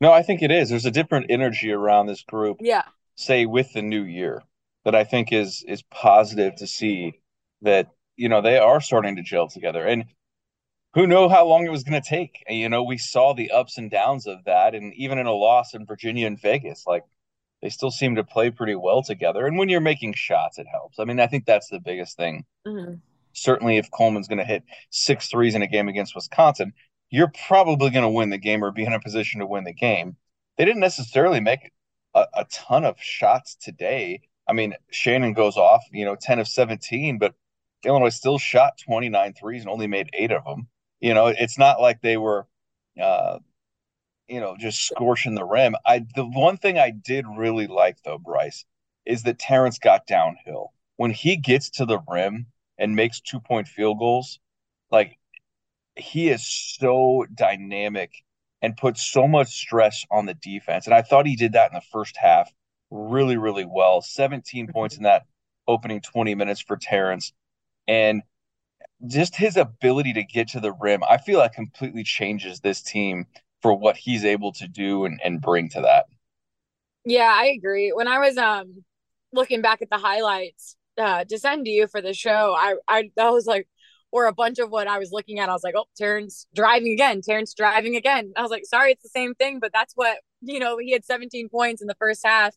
No, 0.00 0.12
I 0.12 0.22
think 0.22 0.42
it 0.42 0.50
is. 0.50 0.68
There's 0.68 0.86
a 0.86 0.90
different 0.90 1.26
energy 1.30 1.72
around 1.72 2.06
this 2.06 2.22
group. 2.22 2.58
Yeah. 2.60 2.82
Say 3.16 3.46
with 3.46 3.72
the 3.72 3.82
new 3.82 4.02
year 4.02 4.42
that 4.84 4.94
I 4.94 5.04
think 5.04 5.32
is 5.32 5.64
is 5.66 5.82
positive 5.82 6.56
to 6.56 6.66
see 6.66 7.20
that 7.62 7.88
you 8.16 8.28
know 8.28 8.42
they 8.42 8.58
are 8.58 8.80
starting 8.80 9.16
to 9.16 9.22
gel 9.22 9.48
together 9.48 9.86
and 9.86 10.04
who 10.94 11.06
knew 11.06 11.28
how 11.28 11.44
long 11.46 11.66
it 11.66 11.70
was 11.70 11.82
going 11.82 12.00
to 12.00 12.08
take? 12.08 12.44
And, 12.48 12.56
you 12.56 12.68
know, 12.68 12.82
we 12.82 12.98
saw 12.98 13.34
the 13.34 13.50
ups 13.50 13.78
and 13.78 13.90
downs 13.90 14.26
of 14.26 14.44
that, 14.44 14.74
and 14.74 14.94
even 14.94 15.18
in 15.18 15.26
a 15.26 15.32
loss 15.32 15.74
in 15.74 15.86
Virginia 15.86 16.26
and 16.26 16.40
Vegas, 16.40 16.84
like 16.86 17.04
they 17.62 17.68
still 17.68 17.90
seem 17.90 18.14
to 18.16 18.24
play 18.24 18.50
pretty 18.50 18.74
well 18.74 19.02
together. 19.02 19.46
And 19.46 19.58
when 19.58 19.68
you're 19.68 19.80
making 19.80 20.14
shots, 20.14 20.58
it 20.58 20.66
helps. 20.70 20.98
I 20.98 21.04
mean, 21.04 21.18
I 21.18 21.26
think 21.26 21.46
that's 21.46 21.68
the 21.68 21.80
biggest 21.80 22.16
thing. 22.16 22.44
Mm-hmm. 22.66 22.94
Certainly, 23.32 23.78
if 23.78 23.90
Coleman's 23.90 24.28
going 24.28 24.38
to 24.38 24.44
hit 24.44 24.62
six 24.90 25.28
threes 25.28 25.56
in 25.56 25.62
a 25.62 25.66
game 25.66 25.88
against 25.88 26.14
Wisconsin, 26.14 26.72
you're 27.10 27.32
probably 27.46 27.90
going 27.90 28.04
to 28.04 28.08
win 28.08 28.30
the 28.30 28.38
game 28.38 28.62
or 28.62 28.70
be 28.70 28.84
in 28.84 28.92
a 28.92 29.00
position 29.00 29.40
to 29.40 29.46
win 29.46 29.64
the 29.64 29.72
game. 29.72 30.16
They 30.56 30.64
didn't 30.64 30.80
necessarily 30.80 31.40
make 31.40 31.72
a, 32.14 32.26
a 32.34 32.44
ton 32.52 32.84
of 32.84 32.96
shots 33.00 33.56
today. 33.56 34.20
I 34.48 34.52
mean, 34.52 34.74
Shannon 34.90 35.32
goes 35.32 35.56
off, 35.56 35.82
you 35.90 36.04
know, 36.04 36.16
10 36.20 36.38
of 36.38 36.46
17, 36.46 37.18
but 37.18 37.34
Illinois 37.84 38.10
still 38.10 38.38
shot 38.38 38.78
29 38.84 39.34
threes 39.34 39.62
and 39.62 39.70
only 39.70 39.86
made 39.86 40.10
eight 40.12 40.30
of 40.30 40.44
them. 40.44 40.68
You 41.04 41.12
know, 41.12 41.26
it's 41.26 41.58
not 41.58 41.82
like 41.82 42.00
they 42.00 42.16
were, 42.16 42.46
uh, 42.98 43.38
you 44.26 44.40
know, 44.40 44.56
just 44.58 44.86
scorching 44.86 45.34
the 45.34 45.44
rim. 45.44 45.76
I 45.84 46.06
the 46.14 46.24
one 46.24 46.56
thing 46.56 46.78
I 46.78 46.92
did 46.92 47.26
really 47.36 47.66
like 47.66 47.98
though, 48.02 48.16
Bryce, 48.16 48.64
is 49.04 49.24
that 49.24 49.38
Terrence 49.38 49.78
got 49.78 50.06
downhill 50.06 50.72
when 50.96 51.10
he 51.10 51.36
gets 51.36 51.68
to 51.72 51.84
the 51.84 51.98
rim 52.08 52.46
and 52.78 52.96
makes 52.96 53.20
two 53.20 53.38
point 53.38 53.68
field 53.68 53.98
goals. 53.98 54.40
Like 54.90 55.18
he 55.94 56.30
is 56.30 56.46
so 56.48 57.26
dynamic 57.34 58.24
and 58.62 58.74
puts 58.74 59.04
so 59.04 59.28
much 59.28 59.48
stress 59.48 60.06
on 60.10 60.24
the 60.24 60.32
defense. 60.32 60.86
And 60.86 60.94
I 60.94 61.02
thought 61.02 61.26
he 61.26 61.36
did 61.36 61.52
that 61.52 61.70
in 61.70 61.74
the 61.74 61.84
first 61.92 62.16
half 62.16 62.50
really, 62.90 63.36
really 63.36 63.66
well. 63.66 64.00
17 64.00 64.68
points 64.68 64.96
in 64.96 65.02
that 65.02 65.26
opening 65.68 66.00
20 66.00 66.34
minutes 66.34 66.62
for 66.62 66.78
Terrence. 66.78 67.34
And 67.86 68.22
just 69.06 69.36
his 69.36 69.56
ability 69.56 70.12
to 70.14 70.24
get 70.24 70.48
to 70.48 70.60
the 70.60 70.72
rim, 70.72 71.02
I 71.08 71.18
feel 71.18 71.38
like 71.38 71.52
completely 71.52 72.04
changes 72.04 72.60
this 72.60 72.82
team 72.82 73.26
for 73.62 73.74
what 73.74 73.96
he's 73.96 74.24
able 74.24 74.52
to 74.52 74.68
do 74.68 75.04
and, 75.04 75.20
and 75.24 75.40
bring 75.40 75.68
to 75.70 75.80
that. 75.82 76.06
Yeah, 77.04 77.30
I 77.32 77.46
agree. 77.46 77.92
When 77.92 78.08
I 78.08 78.18
was 78.18 78.36
um 78.36 78.84
looking 79.32 79.62
back 79.62 79.82
at 79.82 79.90
the 79.90 79.98
highlights 79.98 80.76
uh 80.98 81.24
to 81.24 81.38
send 81.38 81.64
to 81.66 81.70
you 81.70 81.86
for 81.86 82.00
the 82.00 82.14
show, 82.14 82.54
I 82.56 82.76
I 82.88 83.10
that 83.16 83.30
was 83.30 83.46
like 83.46 83.68
or 84.12 84.26
a 84.26 84.32
bunch 84.32 84.58
of 84.60 84.70
what 84.70 84.86
I 84.86 84.98
was 84.98 85.10
looking 85.12 85.40
at. 85.40 85.48
I 85.48 85.52
was 85.52 85.64
like, 85.64 85.74
oh, 85.76 85.86
Terrence 85.96 86.46
driving 86.54 86.92
again. 86.92 87.20
Terrence 87.20 87.52
driving 87.54 87.96
again. 87.96 88.32
I 88.36 88.42
was 88.42 88.50
like, 88.50 88.64
sorry, 88.64 88.92
it's 88.92 89.02
the 89.02 89.08
same 89.08 89.34
thing, 89.34 89.58
but 89.60 89.72
that's 89.72 89.92
what 89.96 90.18
you 90.40 90.60
know. 90.60 90.78
He 90.78 90.92
had 90.92 91.04
17 91.04 91.48
points 91.48 91.82
in 91.82 91.88
the 91.88 91.96
first 91.98 92.24
half. 92.24 92.54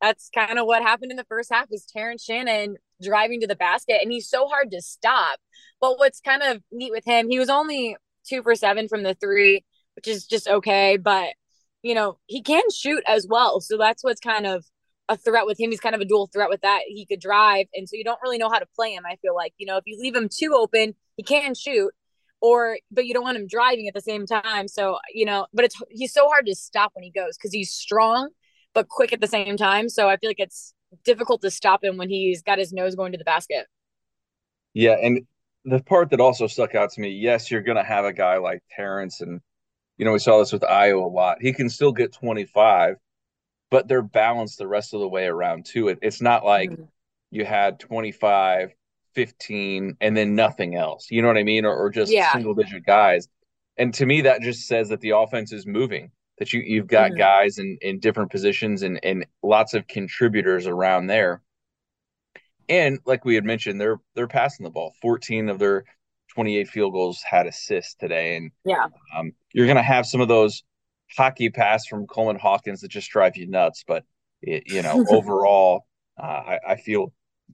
That's 0.00 0.30
kind 0.34 0.58
of 0.58 0.66
what 0.66 0.82
happened 0.82 1.10
in 1.10 1.16
the 1.16 1.24
first 1.24 1.52
half. 1.52 1.70
Was 1.70 1.86
Terrence 1.86 2.24
Shannon 2.24 2.76
driving 3.02 3.40
to 3.40 3.46
the 3.46 3.56
basket, 3.56 3.98
and 4.02 4.12
he's 4.12 4.28
so 4.28 4.46
hard 4.46 4.70
to 4.70 4.82
stop. 4.82 5.38
But 5.80 5.98
what's 5.98 6.20
kind 6.20 6.42
of 6.42 6.62
neat 6.72 6.92
with 6.92 7.04
him, 7.04 7.28
he 7.28 7.38
was 7.38 7.50
only 7.50 7.96
two 8.26 8.42
for 8.42 8.54
seven 8.54 8.88
from 8.88 9.02
the 9.02 9.14
three, 9.14 9.64
which 9.94 10.08
is 10.08 10.26
just 10.26 10.48
okay. 10.48 10.96
But 10.96 11.34
you 11.82 11.94
know, 11.94 12.18
he 12.26 12.42
can 12.42 12.64
shoot 12.74 13.02
as 13.06 13.28
well. 13.28 13.60
So 13.60 13.78
that's 13.78 14.02
what's 14.02 14.20
kind 14.20 14.44
of 14.44 14.64
a 15.08 15.16
threat 15.16 15.46
with 15.46 15.60
him. 15.60 15.70
He's 15.70 15.78
kind 15.78 15.94
of 15.94 16.00
a 16.00 16.04
dual 16.04 16.28
threat 16.32 16.48
with 16.48 16.62
that. 16.62 16.80
He 16.88 17.06
could 17.06 17.20
drive. 17.20 17.66
And 17.74 17.88
so 17.88 17.96
you 17.96 18.02
don't 18.02 18.18
really 18.24 18.38
know 18.38 18.48
how 18.48 18.58
to 18.58 18.66
play 18.74 18.92
him. 18.92 19.04
I 19.06 19.16
feel 19.22 19.36
like, 19.36 19.54
you 19.56 19.66
know, 19.66 19.76
if 19.76 19.84
you 19.86 19.96
leave 20.00 20.16
him 20.16 20.28
too 20.28 20.54
open, 20.56 20.94
he 21.16 21.22
can 21.22 21.54
shoot 21.54 21.92
or, 22.40 22.78
but 22.90 23.06
you 23.06 23.14
don't 23.14 23.22
want 23.22 23.36
him 23.36 23.46
driving 23.46 23.86
at 23.86 23.94
the 23.94 24.00
same 24.00 24.26
time. 24.26 24.66
So, 24.66 24.98
you 25.14 25.24
know, 25.24 25.46
but 25.52 25.64
it's, 25.64 25.80
he's 25.90 26.12
so 26.12 26.26
hard 26.26 26.46
to 26.46 26.56
stop 26.56 26.90
when 26.94 27.04
he 27.04 27.10
goes 27.10 27.36
because 27.36 27.52
he's 27.52 27.70
strong, 27.70 28.30
but 28.74 28.88
quick 28.88 29.12
at 29.12 29.20
the 29.20 29.28
same 29.28 29.56
time. 29.56 29.88
So 29.88 30.08
I 30.08 30.16
feel 30.16 30.30
like 30.30 30.40
it's 30.40 30.74
difficult 31.06 31.40
to 31.42 31.50
stop 31.50 31.82
him 31.82 31.96
when 31.96 32.10
he's 32.10 32.42
got 32.42 32.58
his 32.58 32.72
nose 32.72 32.94
going 32.94 33.12
to 33.12 33.18
the 33.18 33.24
basket. 33.24 33.66
Yeah. 34.74 34.96
And 35.02 35.26
the 35.64 35.82
part 35.82 36.10
that 36.10 36.20
also 36.20 36.46
stuck 36.46 36.74
out 36.74 36.90
to 36.92 37.00
me, 37.00 37.08
yes, 37.08 37.50
you're 37.50 37.62
going 37.62 37.78
to 37.78 37.82
have 37.82 38.04
a 38.04 38.12
guy 38.12 38.36
like 38.36 38.62
Terrence 38.70 39.22
and 39.22 39.40
you 39.96 40.04
know, 40.04 40.12
we 40.12 40.18
saw 40.18 40.38
this 40.38 40.52
with 40.52 40.62
Ayo 40.62 41.02
a 41.02 41.06
lot. 41.06 41.38
He 41.40 41.52
can 41.52 41.68
still 41.68 41.92
get 41.92 42.12
25, 42.12 42.96
but 43.70 43.88
they're 43.88 44.02
balanced 44.02 44.58
the 44.58 44.68
rest 44.68 44.94
of 44.94 45.00
the 45.00 45.08
way 45.08 45.26
around 45.26 45.64
too. 45.64 45.88
It, 45.88 45.98
it's 46.02 46.20
not 46.20 46.44
like 46.44 46.70
mm-hmm. 46.70 46.84
you 47.30 47.44
had 47.44 47.80
25, 47.80 48.74
15, 49.14 49.96
and 50.00 50.16
then 50.16 50.34
nothing 50.34 50.76
else. 50.76 51.10
You 51.10 51.22
know 51.22 51.28
what 51.28 51.38
I 51.38 51.44
mean? 51.44 51.64
Or, 51.64 51.74
or 51.74 51.90
just 51.90 52.12
yeah. 52.12 52.32
single 52.32 52.54
digit 52.54 52.84
guys. 52.84 53.28
And 53.78 53.92
to 53.94 54.06
me, 54.06 54.22
that 54.22 54.42
just 54.42 54.66
says 54.66 54.90
that 54.90 55.00
the 55.00 55.10
offense 55.10 55.52
is 55.52 55.66
moving. 55.66 56.10
That 56.38 56.52
you 56.52 56.60
you've 56.60 56.86
got 56.86 57.12
mm-hmm. 57.12 57.18
guys 57.18 57.58
in 57.58 57.78
in 57.80 57.98
different 57.98 58.30
positions 58.30 58.82
and 58.82 59.02
and 59.02 59.26
lots 59.42 59.74
of 59.74 59.86
contributors 59.86 60.66
around 60.66 61.06
there. 61.06 61.42
And 62.68 62.98
like 63.06 63.24
we 63.24 63.36
had 63.36 63.44
mentioned, 63.44 63.80
they're 63.80 64.00
they're 64.14 64.28
passing 64.28 64.64
the 64.64 64.70
ball. 64.70 64.92
14 65.00 65.48
of 65.48 65.58
their 65.58 65.84
28 66.36 66.68
field 66.68 66.92
goals 66.92 67.22
had 67.22 67.46
assists 67.46 67.94
today. 67.94 68.36
And 68.36 68.50
yeah, 68.64 68.86
um, 69.16 69.32
you're 69.52 69.66
going 69.66 69.76
to 69.76 69.82
have 69.82 70.06
some 70.06 70.20
of 70.20 70.28
those 70.28 70.62
hockey 71.16 71.48
pass 71.48 71.86
from 71.86 72.06
Coleman 72.06 72.38
Hawkins 72.38 72.82
that 72.82 72.90
just 72.90 73.10
drive 73.10 73.36
you 73.36 73.46
nuts. 73.46 73.84
But, 73.86 74.04
it, 74.42 74.64
you 74.66 74.82
know, 74.82 75.04
overall, 75.10 75.86
uh, 76.22 76.26
I, 76.26 76.58
I, 76.68 76.76
feel, 76.76 77.12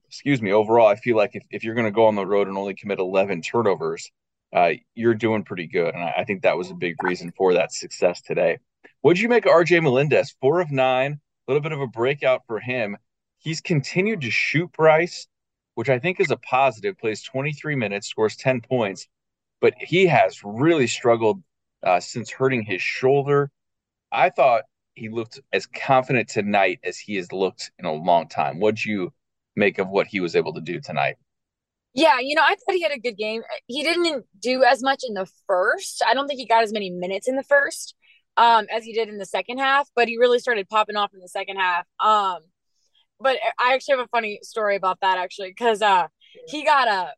excuse 0.08 0.42
me, 0.42 0.52
overall, 0.52 0.88
I 0.88 0.96
feel 0.96 1.16
like 1.16 1.30
if, 1.34 1.44
if 1.50 1.62
you're 1.62 1.76
going 1.76 1.86
to 1.86 1.92
go 1.92 2.06
on 2.06 2.16
the 2.16 2.26
road 2.26 2.48
and 2.48 2.58
only 2.58 2.74
commit 2.74 2.98
11 2.98 3.42
turnovers, 3.42 4.10
uh, 4.52 4.70
you're 4.94 5.14
doing 5.14 5.44
pretty 5.44 5.68
good. 5.68 5.94
And 5.94 6.02
I, 6.02 6.14
I, 6.18 6.24
think 6.24 6.42
that 6.42 6.58
was 6.58 6.70
a 6.70 6.74
big 6.74 7.02
reason 7.02 7.32
for 7.36 7.54
that 7.54 7.72
success 7.72 8.20
today. 8.20 8.58
What 9.02 9.14
did 9.14 9.22
you 9.22 9.28
make 9.28 9.46
of 9.46 9.52
RJ 9.52 9.82
Melendez? 9.82 10.34
Four 10.40 10.60
of 10.60 10.70
nine, 10.70 11.20
a 11.46 11.52
little 11.52 11.62
bit 11.62 11.72
of 11.72 11.80
a 11.80 11.86
breakout 11.86 12.42
for 12.46 12.58
him. 12.58 12.96
He's 13.38 13.60
continued 13.60 14.22
to 14.22 14.30
shoot 14.30 14.72
Bryce 14.72 15.28
which 15.74 15.88
I 15.88 15.98
think 15.98 16.20
is 16.20 16.30
a 16.30 16.36
positive, 16.36 16.98
plays 16.98 17.22
23 17.22 17.76
minutes, 17.76 18.08
scores 18.08 18.36
10 18.36 18.60
points, 18.60 19.08
but 19.60 19.74
he 19.78 20.06
has 20.06 20.42
really 20.44 20.86
struggled 20.86 21.42
uh, 21.82 22.00
since 22.00 22.30
hurting 22.30 22.62
his 22.62 22.82
shoulder. 22.82 23.50
I 24.10 24.30
thought 24.30 24.64
he 24.94 25.08
looked 25.08 25.40
as 25.52 25.66
confident 25.66 26.28
tonight 26.28 26.80
as 26.84 26.98
he 26.98 27.16
has 27.16 27.32
looked 27.32 27.70
in 27.78 27.86
a 27.86 27.92
long 27.92 28.28
time. 28.28 28.60
What'd 28.60 28.84
you 28.84 29.12
make 29.56 29.78
of 29.78 29.88
what 29.88 30.06
he 30.06 30.20
was 30.20 30.36
able 30.36 30.52
to 30.54 30.60
do 30.60 30.80
tonight? 30.80 31.16
Yeah, 31.94 32.20
you 32.20 32.34
know, 32.34 32.42
I 32.42 32.54
thought 32.54 32.74
he 32.74 32.82
had 32.82 32.92
a 32.92 32.98
good 32.98 33.16
game. 33.16 33.42
He 33.66 33.82
didn't 33.82 34.24
do 34.38 34.64
as 34.64 34.82
much 34.82 35.02
in 35.06 35.14
the 35.14 35.28
first. 35.46 36.02
I 36.06 36.14
don't 36.14 36.26
think 36.26 36.40
he 36.40 36.46
got 36.46 36.62
as 36.62 36.72
many 36.72 36.90
minutes 36.90 37.28
in 37.28 37.36
the 37.36 37.42
first 37.42 37.94
um, 38.36 38.66
as 38.74 38.84
he 38.84 38.92
did 38.92 39.08
in 39.08 39.18
the 39.18 39.26
second 39.26 39.58
half, 39.58 39.88
but 39.94 40.08
he 40.08 40.16
really 40.18 40.38
started 40.38 40.68
popping 40.68 40.96
off 40.96 41.12
in 41.14 41.20
the 41.20 41.28
second 41.28 41.56
half. 41.56 41.86
Um, 42.00 42.38
but 43.20 43.38
I 43.58 43.74
actually 43.74 43.98
have 43.98 44.06
a 44.06 44.08
funny 44.08 44.40
story 44.42 44.76
about 44.76 44.98
that 45.00 45.16
actually 45.16 45.50
because 45.50 45.80
uh 45.80 46.08
he 46.48 46.64
got 46.64 46.88
a 46.88 47.12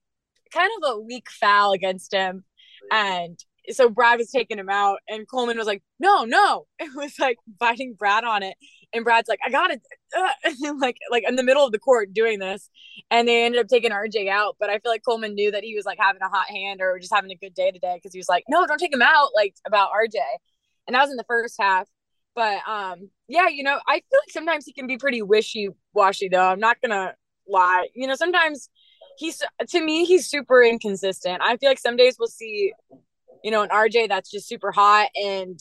kind 0.52 0.70
of 0.82 0.92
a 0.92 1.00
weak 1.00 1.30
foul 1.30 1.72
against 1.72 2.12
him 2.12 2.44
and 2.92 3.38
so 3.70 3.88
Brad 3.88 4.18
was 4.18 4.30
taking 4.30 4.58
him 4.58 4.68
out 4.68 4.98
and 5.08 5.28
Coleman 5.28 5.56
was 5.56 5.66
like, 5.66 5.82
no, 5.98 6.24
no. 6.24 6.66
It 6.78 6.90
was 6.94 7.18
like 7.18 7.38
biting 7.58 7.94
Brad 7.94 8.24
on 8.24 8.42
it. 8.42 8.56
And 8.92 9.04
Brad's 9.04 9.28
like, 9.28 9.40
I 9.44 9.50
got 9.50 9.70
it. 9.70 9.80
Like, 10.78 10.96
like 11.10 11.24
in 11.26 11.36
the 11.36 11.42
middle 11.42 11.64
of 11.64 11.72
the 11.72 11.78
court 11.78 12.12
doing 12.12 12.38
this. 12.38 12.68
And 13.10 13.26
they 13.26 13.44
ended 13.44 13.60
up 13.60 13.68
taking 13.68 13.90
RJ 13.90 14.28
out. 14.28 14.56
But 14.60 14.70
I 14.70 14.78
feel 14.78 14.92
like 14.92 15.02
Coleman 15.04 15.34
knew 15.34 15.50
that 15.50 15.64
he 15.64 15.74
was 15.74 15.84
like 15.84 15.98
having 15.98 16.22
a 16.22 16.28
hot 16.28 16.48
hand 16.48 16.80
or 16.80 16.98
just 16.98 17.12
having 17.12 17.30
a 17.30 17.36
good 17.36 17.54
day 17.54 17.70
today 17.70 17.94
because 17.96 18.12
he 18.12 18.18
was 18.18 18.28
like, 18.28 18.44
no, 18.48 18.66
don't 18.66 18.78
take 18.78 18.92
him 18.92 19.02
out. 19.02 19.30
Like 19.34 19.54
about 19.66 19.90
RJ. 19.92 20.18
And 20.86 20.94
that 20.94 21.02
was 21.02 21.10
in 21.10 21.16
the 21.16 21.24
first 21.24 21.56
half. 21.58 21.88
But 22.34 22.58
um, 22.66 23.10
yeah, 23.28 23.48
you 23.48 23.62
know, 23.62 23.78
I 23.86 23.94
feel 23.94 24.20
like 24.22 24.30
sometimes 24.30 24.66
he 24.66 24.72
can 24.72 24.86
be 24.86 24.98
pretty 24.98 25.22
wishy 25.22 25.68
washy 25.92 26.28
though. 26.28 26.48
I'm 26.48 26.58
not 26.58 26.78
gonna 26.82 27.14
lie. 27.48 27.88
You 27.94 28.06
know, 28.06 28.16
sometimes 28.16 28.68
he's 29.16 29.42
to 29.68 29.80
me 29.80 30.04
he's 30.04 30.26
super 30.28 30.62
inconsistent. 30.62 31.40
I 31.42 31.56
feel 31.56 31.70
like 31.70 31.78
some 31.78 31.96
days 31.96 32.16
we'll 32.18 32.28
see, 32.28 32.72
you 33.42 33.50
know, 33.50 33.62
an 33.62 33.70
RJ 33.70 34.08
that's 34.08 34.30
just 34.30 34.48
super 34.48 34.72
hot 34.72 35.08
and 35.14 35.60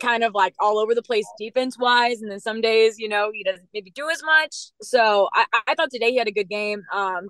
kind 0.00 0.22
of 0.22 0.34
like 0.34 0.54
all 0.60 0.78
over 0.78 0.94
the 0.94 1.02
place 1.02 1.26
defense 1.38 1.78
wise, 1.78 2.20
and 2.20 2.30
then 2.30 2.40
some 2.40 2.60
days, 2.60 2.98
you 2.98 3.08
know, 3.08 3.30
he 3.32 3.42
doesn't 3.42 3.68
maybe 3.72 3.90
do 3.90 4.10
as 4.10 4.22
much. 4.22 4.70
So 4.82 5.28
I, 5.32 5.46
I 5.66 5.74
thought 5.74 5.90
today 5.90 6.10
he 6.10 6.18
had 6.18 6.28
a 6.28 6.32
good 6.32 6.50
game. 6.50 6.82
Um, 6.92 7.28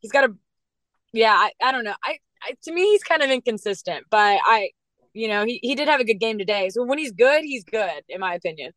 he's 0.00 0.12
got 0.12 0.24
a 0.24 0.34
yeah, 1.14 1.32
I, 1.32 1.52
I 1.62 1.72
don't 1.72 1.84
know. 1.84 1.94
I, 2.04 2.18
I 2.42 2.54
to 2.64 2.72
me 2.72 2.82
he's 2.90 3.02
kind 3.02 3.22
of 3.22 3.30
inconsistent, 3.30 4.04
but 4.10 4.38
I 4.44 4.70
you 5.14 5.28
know, 5.28 5.44
he, 5.44 5.58
he 5.62 5.74
did 5.74 5.88
have 5.88 6.00
a 6.00 6.04
good 6.04 6.20
game 6.20 6.38
today. 6.38 6.68
So 6.70 6.84
when 6.84 6.98
he's 6.98 7.12
good, 7.12 7.42
he's 7.42 7.64
good, 7.64 8.02
in 8.08 8.20
my 8.20 8.34
opinion. 8.34 8.72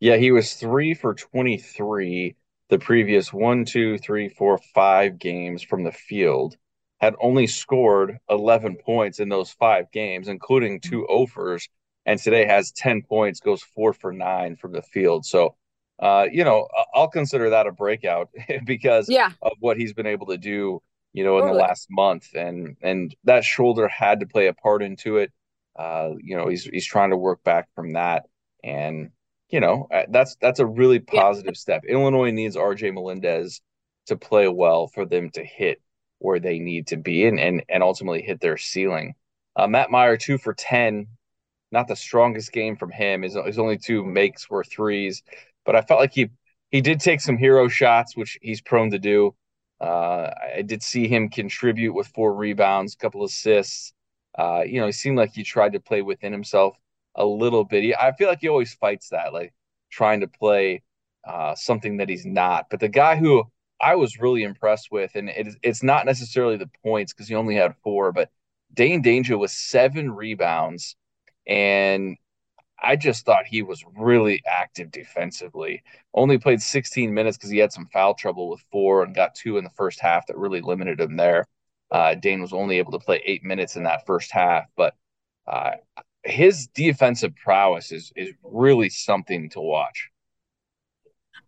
Yeah, 0.00 0.16
he 0.16 0.32
was 0.32 0.54
three 0.54 0.94
for 0.94 1.14
23 1.14 2.36
the 2.70 2.78
previous 2.78 3.32
one, 3.32 3.64
two, 3.64 3.98
three, 3.98 4.28
four, 4.28 4.58
five 4.74 5.18
games 5.18 5.62
from 5.62 5.84
the 5.84 5.92
field. 5.92 6.56
Had 7.00 7.14
only 7.20 7.46
scored 7.46 8.18
11 8.30 8.78
points 8.84 9.20
in 9.20 9.28
those 9.28 9.52
five 9.52 9.90
games, 9.92 10.28
including 10.28 10.80
two 10.80 11.04
offers. 11.06 11.68
And 12.06 12.18
today 12.18 12.46
has 12.46 12.72
10 12.72 13.02
points, 13.02 13.40
goes 13.40 13.62
four 13.62 13.92
for 13.92 14.12
nine 14.12 14.56
from 14.56 14.72
the 14.72 14.82
field. 14.82 15.26
So, 15.26 15.56
uh, 16.00 16.26
you 16.30 16.44
know, 16.44 16.68
I'll 16.94 17.08
consider 17.08 17.50
that 17.50 17.66
a 17.66 17.72
breakout 17.72 18.30
because 18.64 19.08
yeah. 19.08 19.30
of 19.42 19.52
what 19.60 19.76
he's 19.76 19.92
been 19.92 20.06
able 20.06 20.26
to 20.26 20.38
do, 20.38 20.82
you 21.12 21.24
know, 21.24 21.36
in 21.36 21.42
totally. 21.42 21.58
the 21.58 21.62
last 21.66 21.86
month. 21.90 22.28
And 22.34 22.76
and 22.82 23.14
that 23.24 23.44
shoulder 23.44 23.88
had 23.88 24.20
to 24.20 24.26
play 24.26 24.46
a 24.46 24.54
part 24.54 24.82
into 24.82 25.18
it. 25.18 25.32
Uh, 25.76 26.10
you 26.20 26.36
know, 26.36 26.48
he's 26.48 26.64
he's 26.64 26.86
trying 26.86 27.10
to 27.10 27.16
work 27.16 27.42
back 27.44 27.68
from 27.74 27.94
that, 27.94 28.24
and 28.62 29.10
you 29.48 29.60
know 29.60 29.88
uh, 29.92 30.04
that's 30.08 30.36
that's 30.36 30.60
a 30.60 30.66
really 30.66 31.00
positive 31.00 31.54
yeah. 31.54 31.58
step. 31.58 31.84
Illinois 31.88 32.30
needs 32.30 32.56
RJ 32.56 32.94
Melendez 32.94 33.60
to 34.06 34.16
play 34.16 34.48
well 34.48 34.86
for 34.86 35.04
them 35.04 35.30
to 35.30 35.44
hit 35.44 35.80
where 36.18 36.38
they 36.38 36.58
need 36.58 36.86
to 36.88 36.96
be 36.96 37.26
and 37.26 37.40
and, 37.40 37.62
and 37.68 37.82
ultimately 37.82 38.22
hit 38.22 38.40
their 38.40 38.56
ceiling. 38.56 39.14
Uh, 39.56 39.66
Matt 39.66 39.90
Mayer 39.90 40.16
two 40.16 40.38
for 40.38 40.54
ten, 40.54 41.06
not 41.72 41.88
the 41.88 41.96
strongest 41.96 42.52
game 42.52 42.76
from 42.76 42.90
him. 42.90 43.22
His, 43.22 43.36
his 43.46 43.58
only 43.58 43.78
two 43.78 44.04
makes 44.04 44.48
were 44.48 44.64
threes, 44.64 45.22
but 45.64 45.76
I 45.76 45.82
felt 45.82 46.00
like 46.00 46.12
he 46.14 46.30
he 46.70 46.80
did 46.80 47.00
take 47.00 47.20
some 47.20 47.38
hero 47.38 47.68
shots, 47.68 48.16
which 48.16 48.38
he's 48.42 48.60
prone 48.60 48.90
to 48.90 48.98
do. 48.98 49.34
Uh, 49.80 50.30
I 50.56 50.62
did 50.62 50.82
see 50.82 51.08
him 51.08 51.28
contribute 51.28 51.92
with 51.92 52.08
four 52.08 52.34
rebounds, 52.34 52.94
a 52.94 52.96
couple 52.96 53.24
assists. 53.24 53.92
Uh, 54.36 54.62
you 54.66 54.80
know, 54.80 54.86
he 54.86 54.92
seemed 54.92 55.16
like 55.16 55.32
he 55.32 55.42
tried 55.44 55.72
to 55.74 55.80
play 55.80 56.02
within 56.02 56.32
himself 56.32 56.76
a 57.14 57.24
little 57.24 57.64
bit. 57.64 57.82
He, 57.82 57.94
I 57.94 58.12
feel 58.12 58.28
like 58.28 58.40
he 58.40 58.48
always 58.48 58.74
fights 58.74 59.10
that, 59.10 59.32
like 59.32 59.54
trying 59.90 60.20
to 60.20 60.28
play 60.28 60.82
uh, 61.26 61.54
something 61.54 61.98
that 61.98 62.08
he's 62.08 62.26
not. 62.26 62.66
But 62.70 62.80
the 62.80 62.88
guy 62.88 63.16
who 63.16 63.44
I 63.80 63.94
was 63.96 64.18
really 64.18 64.42
impressed 64.42 64.90
with, 64.90 65.14
and 65.14 65.28
it, 65.28 65.48
it's 65.62 65.82
not 65.82 66.06
necessarily 66.06 66.56
the 66.56 66.70
points 66.82 67.12
because 67.12 67.28
he 67.28 67.34
only 67.34 67.54
had 67.54 67.74
four, 67.82 68.12
but 68.12 68.30
Dain 68.72 69.02
Dainja 69.02 69.38
was 69.38 69.52
seven 69.52 70.10
rebounds, 70.10 70.96
and 71.46 72.16
I 72.82 72.96
just 72.96 73.24
thought 73.24 73.46
he 73.46 73.62
was 73.62 73.84
really 73.96 74.42
active 74.46 74.90
defensively. 74.90 75.82
Only 76.12 76.38
played 76.38 76.62
16 76.62 77.14
minutes 77.14 77.36
because 77.36 77.50
he 77.50 77.58
had 77.58 77.72
some 77.72 77.88
foul 77.92 78.14
trouble 78.14 78.48
with 78.50 78.64
four 78.72 79.02
and 79.02 79.14
got 79.14 79.34
two 79.34 79.58
in 79.58 79.64
the 79.64 79.70
first 79.70 80.00
half 80.00 80.26
that 80.26 80.36
really 80.38 80.60
limited 80.60 81.00
him 81.00 81.16
there. 81.16 81.46
Uh, 81.90 82.14
Dain 82.14 82.40
was 82.40 82.52
only 82.52 82.78
able 82.78 82.92
to 82.92 82.98
play 82.98 83.22
eight 83.24 83.44
minutes 83.44 83.76
in 83.76 83.84
that 83.84 84.06
first 84.06 84.32
half, 84.32 84.64
but 84.76 84.94
uh, 85.46 85.72
his 86.24 86.66
defensive 86.68 87.34
prowess 87.36 87.92
is 87.92 88.12
is 88.16 88.32
really 88.42 88.88
something 88.88 89.50
to 89.50 89.60
watch. 89.60 90.10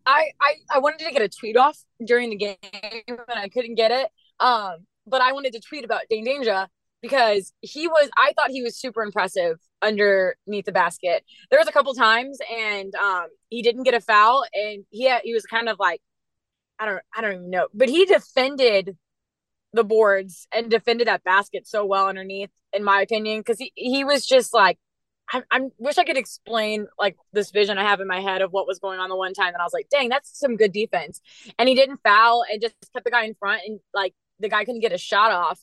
I, 0.04 0.30
I 0.40 0.54
I 0.70 0.78
wanted 0.78 1.00
to 1.00 1.12
get 1.12 1.22
a 1.22 1.28
tweet 1.28 1.56
off 1.56 1.78
during 2.04 2.30
the 2.30 2.36
game 2.36 2.56
and 3.08 3.18
I 3.28 3.48
couldn't 3.48 3.74
get 3.74 3.90
it. 3.90 4.08
Um, 4.38 4.86
but 5.06 5.20
I 5.20 5.32
wanted 5.32 5.52
to 5.54 5.60
tweet 5.60 5.84
about 5.84 6.02
Dain 6.10 6.26
Dainja 6.26 6.68
because 7.02 7.52
he 7.60 7.88
was 7.88 8.10
I 8.16 8.32
thought 8.36 8.50
he 8.50 8.62
was 8.62 8.76
super 8.78 9.02
impressive 9.02 9.58
underneath 9.82 10.64
the 10.64 10.72
basket. 10.72 11.24
There 11.50 11.58
was 11.58 11.68
a 11.68 11.72
couple 11.72 11.94
times 11.94 12.38
and 12.56 12.94
um 12.94 13.26
he 13.48 13.62
didn't 13.62 13.84
get 13.84 13.94
a 13.94 14.00
foul 14.00 14.44
and 14.52 14.84
he 14.90 15.04
had, 15.04 15.22
he 15.24 15.34
was 15.34 15.44
kind 15.44 15.68
of 15.68 15.78
like 15.78 16.00
I 16.78 16.86
don't 16.86 17.02
I 17.16 17.20
don't 17.22 17.34
even 17.34 17.50
know, 17.50 17.68
but 17.74 17.88
he 17.88 18.04
defended 18.04 18.96
the 19.76 19.84
boards 19.84 20.48
and 20.52 20.70
defended 20.70 21.06
that 21.06 21.24
basket 21.24 21.66
so 21.66 21.84
well 21.84 22.08
underneath 22.08 22.50
in 22.72 22.82
my 22.82 23.00
opinion 23.00 23.42
cuz 23.44 23.58
he 23.58 23.72
he 23.74 24.04
was 24.04 24.26
just 24.26 24.52
like 24.52 24.78
I, 25.32 25.42
I 25.50 25.60
wish 25.78 25.98
I 25.98 26.04
could 26.04 26.16
explain 26.16 26.86
like 26.98 27.16
this 27.32 27.50
vision 27.50 27.78
I 27.78 27.82
have 27.82 28.00
in 28.00 28.06
my 28.06 28.20
head 28.20 28.42
of 28.42 28.52
what 28.52 28.66
was 28.66 28.78
going 28.78 29.00
on 29.00 29.08
the 29.08 29.16
one 29.16 29.34
time 29.34 29.48
and 29.48 29.60
I 29.60 29.64
was 29.64 29.72
like, 29.72 29.88
dang, 29.90 30.08
that's 30.08 30.38
some 30.38 30.56
good 30.56 30.72
defense. 30.72 31.20
And 31.58 31.68
he 31.68 31.74
didn't 31.74 32.00
foul 32.02 32.44
and 32.50 32.60
just 32.60 32.74
kept 32.92 33.04
the 33.04 33.10
guy 33.10 33.24
in 33.24 33.34
front 33.34 33.62
and 33.66 33.80
like 33.92 34.14
the 34.38 34.48
guy 34.48 34.64
couldn't 34.64 34.82
get 34.82 34.92
a 34.92 34.98
shot 34.98 35.32
off. 35.32 35.60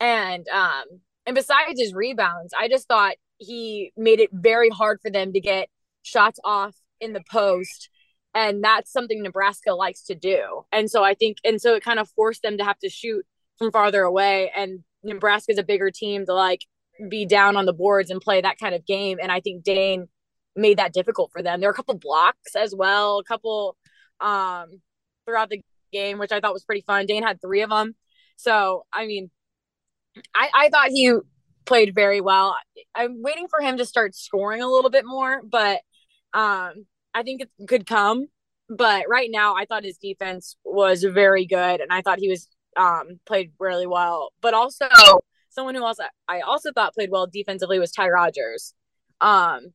And 0.00 0.48
um 0.48 0.84
and 1.26 1.34
besides 1.34 1.78
his 1.78 1.94
rebounds, 1.94 2.52
I 2.58 2.68
just 2.68 2.88
thought 2.88 3.14
he 3.38 3.92
made 3.96 4.20
it 4.20 4.30
very 4.32 4.70
hard 4.70 5.00
for 5.02 5.10
them 5.10 5.32
to 5.32 5.40
get 5.40 5.68
shots 6.02 6.40
off 6.44 6.74
in 7.00 7.12
the 7.12 7.22
post. 7.30 7.90
And 8.34 8.64
that's 8.64 8.90
something 8.90 9.22
Nebraska 9.22 9.72
likes 9.74 10.04
to 10.04 10.14
do. 10.14 10.64
And 10.72 10.90
so 10.90 11.04
I 11.04 11.14
think 11.14 11.36
and 11.44 11.60
so 11.60 11.74
it 11.74 11.84
kind 11.84 11.98
of 11.98 12.08
forced 12.10 12.42
them 12.42 12.56
to 12.58 12.64
have 12.64 12.78
to 12.78 12.88
shoot 12.88 13.26
from 13.58 13.72
farther 13.72 14.02
away. 14.02 14.50
And 14.54 14.80
Nebraska's 15.02 15.58
a 15.58 15.62
bigger 15.62 15.90
team 15.90 16.26
to 16.26 16.34
like 16.34 16.60
be 17.08 17.26
down 17.26 17.56
on 17.56 17.66
the 17.66 17.72
boards 17.72 18.10
and 18.10 18.20
play 18.20 18.40
that 18.40 18.58
kind 18.58 18.74
of 18.74 18.86
game. 18.86 19.18
And 19.20 19.32
I 19.32 19.40
think 19.40 19.64
Dain 19.64 20.08
made 20.54 20.78
that 20.78 20.92
difficult 20.92 21.30
for 21.32 21.42
them. 21.42 21.60
There 21.60 21.68
were 21.68 21.72
a 21.72 21.76
couple 21.76 21.94
blocks 21.94 22.54
as 22.56 22.74
well, 22.74 23.18
a 23.18 23.24
couple 23.24 23.76
um 24.20 24.66
throughout 25.26 25.50
the 25.50 25.62
game, 25.92 26.18
which 26.18 26.32
I 26.32 26.40
thought 26.40 26.52
was 26.52 26.64
pretty 26.64 26.82
fun. 26.82 27.06
Dain 27.06 27.22
had 27.22 27.40
three 27.40 27.62
of 27.62 27.70
them. 27.70 27.94
So 28.36 28.84
I 28.92 29.06
mean, 29.06 29.30
I, 30.34 30.50
I 30.54 30.68
thought 30.68 30.88
he 30.90 31.12
played 31.64 31.94
very 31.94 32.20
well. 32.20 32.56
I'm 32.94 33.22
waiting 33.22 33.46
for 33.48 33.60
him 33.60 33.78
to 33.78 33.86
start 33.86 34.14
scoring 34.14 34.62
a 34.62 34.68
little 34.68 34.90
bit 34.90 35.04
more, 35.06 35.42
but 35.42 35.80
um, 36.34 36.86
I 37.14 37.22
think 37.22 37.42
it 37.42 37.50
could 37.68 37.86
come. 37.86 38.26
But 38.68 39.04
right 39.08 39.28
now, 39.30 39.54
I 39.54 39.66
thought 39.66 39.84
his 39.84 39.98
defense 39.98 40.56
was 40.64 41.02
very 41.02 41.46
good, 41.46 41.80
and 41.80 41.92
I 41.92 42.00
thought 42.00 42.18
he 42.18 42.28
was 42.28 42.48
um, 42.76 43.20
played 43.26 43.52
really 43.58 43.86
well. 43.86 44.32
But 44.40 44.54
also, 44.54 44.86
someone 45.50 45.74
who 45.74 45.84
also 45.84 46.04
I 46.28 46.40
also 46.40 46.72
thought 46.72 46.94
played 46.94 47.10
well 47.10 47.26
defensively 47.26 47.78
was 47.78 47.92
Ty 47.92 48.08
Rodgers, 48.08 48.74
um, 49.20 49.72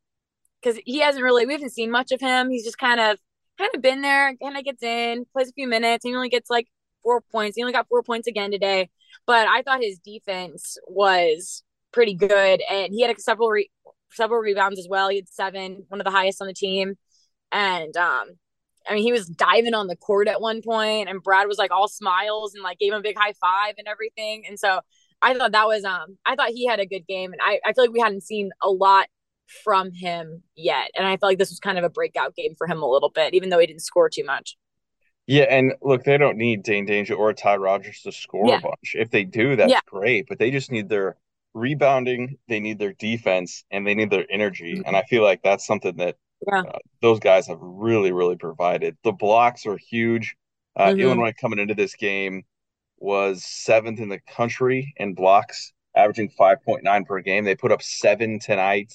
because 0.62 0.80
he 0.86 1.00
hasn't 1.00 1.24
really 1.24 1.46
we 1.46 1.54
haven't 1.54 1.74
seen 1.74 1.92
much 1.92 2.12
of 2.12 2.22
him. 2.22 2.50
He's 2.50 2.64
just 2.64 2.78
kind 2.78 3.00
of 3.00 3.18
kind 3.58 3.72
of 3.74 3.82
been 3.82 4.02
there, 4.02 4.36
kind 4.42 4.58
of 4.58 4.64
gets 4.64 4.84
in, 4.84 5.26
plays 5.34 5.50
a 5.50 5.54
few 5.54 5.68
minutes, 5.68 6.06
he 6.06 6.16
only 6.16 6.30
gets 6.30 6.50
like 6.50 6.68
four 7.04 7.22
points. 7.22 7.56
He 7.56 7.64
only 7.64 7.74
got 7.74 7.88
four 7.88 8.04
points 8.04 8.28
again 8.28 8.52
today, 8.52 8.90
but 9.26 9.48
I 9.48 9.62
thought 9.62 9.82
his 9.82 10.00
defense 10.00 10.78
was 10.88 11.64
pretty 11.92 12.14
good, 12.14 12.62
and 12.70 12.94
he 12.94 13.02
had 13.02 13.20
several 13.20 13.50
re- 13.50 13.72
several 14.12 14.40
rebounds 14.42 14.80
as 14.80 14.88
well. 14.90 15.10
He 15.10 15.18
had 15.18 15.30
seven, 15.30 15.86
one 15.88 16.00
of 16.00 16.06
the 16.06 16.12
highest 16.12 16.42
on 16.42 16.48
the 16.48 16.54
team, 16.54 16.96
and 17.52 17.96
um, 17.98 18.32
I 18.88 18.94
mean, 18.94 19.04
he 19.04 19.12
was 19.12 19.28
diving 19.28 19.74
on 19.74 19.88
the 19.88 19.96
court 19.96 20.28
at 20.28 20.42
one 20.42 20.62
point, 20.62 21.10
and 21.10 21.22
Brad 21.22 21.48
was 21.48 21.58
like 21.58 21.72
all 21.72 21.88
smiles 21.88 22.54
and 22.54 22.64
like 22.64 22.80
gave 22.80 22.94
him 22.94 23.00
a 23.00 23.04
big 23.04 23.18
high 23.18 23.34
five 23.34 23.76
and 23.78 23.88
everything. 23.88 24.46
And 24.48 24.60
so 24.60 24.82
I 25.22 25.34
thought 25.34 25.52
that 25.52 25.68
was 25.68 25.84
um, 25.84 26.18
I 26.26 26.36
thought 26.36 26.50
he 26.50 26.66
had 26.66 26.80
a 26.80 26.86
good 26.86 27.08
game, 27.08 27.34
and 27.34 27.42
I 27.42 27.60
I 27.66 27.74
feel 27.74 27.86
like 27.86 27.94
we 27.94 28.00
hadn't 28.00 28.24
seen 28.24 28.52
a 28.62 28.70
lot 28.70 29.08
from 29.64 29.92
him 29.92 30.44
yet, 30.56 30.92
and 30.96 31.06
I 31.06 31.18
felt 31.18 31.32
like 31.32 31.38
this 31.38 31.50
was 31.50 31.60
kind 31.60 31.78
of 31.78 31.84
a 31.84 31.90
breakout 31.90 32.36
game 32.36 32.56
for 32.58 32.68
him 32.68 32.82
a 32.82 32.90
little 32.90 33.10
bit, 33.10 33.34
even 33.34 33.50
though 33.50 33.60
he 33.60 33.68
didn't 33.68 33.82
score 33.82 34.10
too 34.10 34.24
much. 34.24 34.58
Yeah, 35.28 35.44
and 35.50 35.74
look, 35.82 36.06
they 36.06 36.18
don't 36.18 36.38
need 36.38 36.64
Dain 36.64 36.88
Dainja 36.88 37.18
or 37.18 37.34
Ty 37.34 37.58
Rodgers 37.58 38.02
to 38.04 38.14
score 38.14 38.48
yeah. 38.48 38.60
a 38.60 38.62
bunch. 38.62 38.96
If 38.96 39.12
they 39.12 39.26
do, 39.26 39.58
that's 39.58 39.72
yeah. 39.72 39.82
great. 39.86 40.26
But 40.30 40.40
they 40.40 40.52
just 40.52 40.72
need 40.72 40.88
their 40.88 41.18
rebounding, 41.54 42.38
they 42.48 42.62
need 42.62 42.80
their 42.80 42.94
defense, 42.94 43.66
and 43.70 43.86
they 43.86 43.94
need 43.94 44.10
their 44.10 44.26
energy. 44.30 44.76
Mm-hmm. 44.76 44.84
And 44.86 44.96
I 44.96 45.04
feel 45.04 45.24
like 45.24 45.42
that's 45.44 45.68
something 45.68 45.98
that 45.98 46.16
yeah. 46.46 46.62
uh, 46.62 46.80
those 47.02 47.20
guys 47.20 47.48
have 47.48 47.60
really, 47.62 48.12
really 48.12 48.36
provided. 48.36 48.98
The 49.04 49.12
blocks 49.12 49.66
are 49.66 49.78
huge. 49.78 50.36
Uh, 50.76 50.88
mm-hmm. 50.88 51.00
Illinois 51.00 51.34
coming 51.40 51.60
into 51.60 51.74
this 51.74 51.96
game 51.96 52.44
was 53.00 53.44
seventh 53.44 54.00
in 54.00 54.10
the 54.10 54.20
country 54.20 54.94
in 54.98 55.14
blocks, 55.14 55.74
averaging 55.96 56.32
5.9 56.40 57.06
per 57.06 57.22
game. 57.22 57.46
They 57.46 57.56
put 57.56 57.72
up 57.72 57.82
seven 57.82 58.40
tonight. 58.40 58.94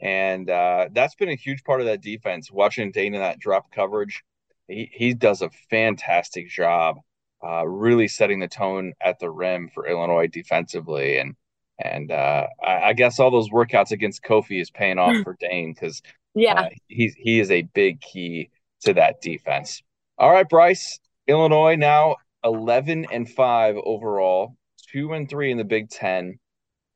And 0.00 0.50
uh, 0.50 0.88
that's 0.92 1.14
been 1.14 1.28
a 1.28 1.36
huge 1.36 1.62
part 1.64 1.80
of 1.80 1.86
that 1.86 2.02
defense. 2.02 2.50
Watching 2.50 2.92
Dain 2.92 3.14
in 3.14 3.20
that 3.20 3.38
drop 3.38 3.70
coverage, 3.72 4.22
he, 4.68 4.90
he 4.92 5.14
does 5.14 5.40
a 5.40 5.50
fantastic 5.70 6.48
job 6.48 6.96
uh, 7.44 7.66
really 7.66 8.08
setting 8.08 8.40
the 8.40 8.48
tone 8.48 8.92
at 9.00 9.18
the 9.18 9.30
rim 9.30 9.68
for 9.72 9.86
Illinois 9.86 10.26
defensively. 10.26 11.18
And 11.18 11.36
and 11.78 12.10
uh, 12.12 12.46
I, 12.62 12.82
I, 12.82 12.92
guess 12.92 13.18
all 13.18 13.32
those 13.32 13.50
workouts 13.50 13.90
against 13.90 14.22
Kofi 14.22 14.60
is 14.60 14.70
paying 14.70 14.98
off 14.98 15.16
for 15.24 15.36
Dain 15.40 15.74
because 15.74 16.02
yeah, 16.34 16.62
uh, 16.62 16.68
he's 16.88 17.14
he 17.16 17.40
is 17.40 17.50
a 17.50 17.62
big 17.62 18.00
key 18.00 18.50
to 18.82 18.94
that 18.94 19.20
defense. 19.20 19.82
All 20.18 20.30
right, 20.30 20.48
Bryce, 20.48 20.98
Illinois 21.26 21.76
now 21.76 22.16
eleven 22.42 23.06
and 23.10 23.28
five 23.28 23.76
overall, 23.84 24.56
two 24.92 25.12
and 25.12 25.28
three 25.28 25.50
in 25.50 25.58
the 25.58 25.64
Big 25.64 25.88
Ten, 25.90 26.38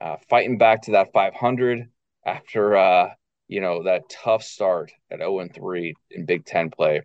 uh, 0.01 0.17
fighting 0.29 0.59
back 0.59 0.83
to 0.83 0.93
that 0.93 1.13
five 1.13 1.35
hundred 1.35 1.89
after 2.27 2.77
uh, 2.77 3.11
you 3.49 3.61
know 3.61 3.83
that 3.85 4.09
tough 4.11 4.43
start 4.43 4.93
at 5.11 5.19
0 5.19 5.41
and 5.41 5.55
three 5.55 5.95
in 6.11 6.27
Big 6.27 6.45
Ten 6.45 6.71
play 6.71 7.03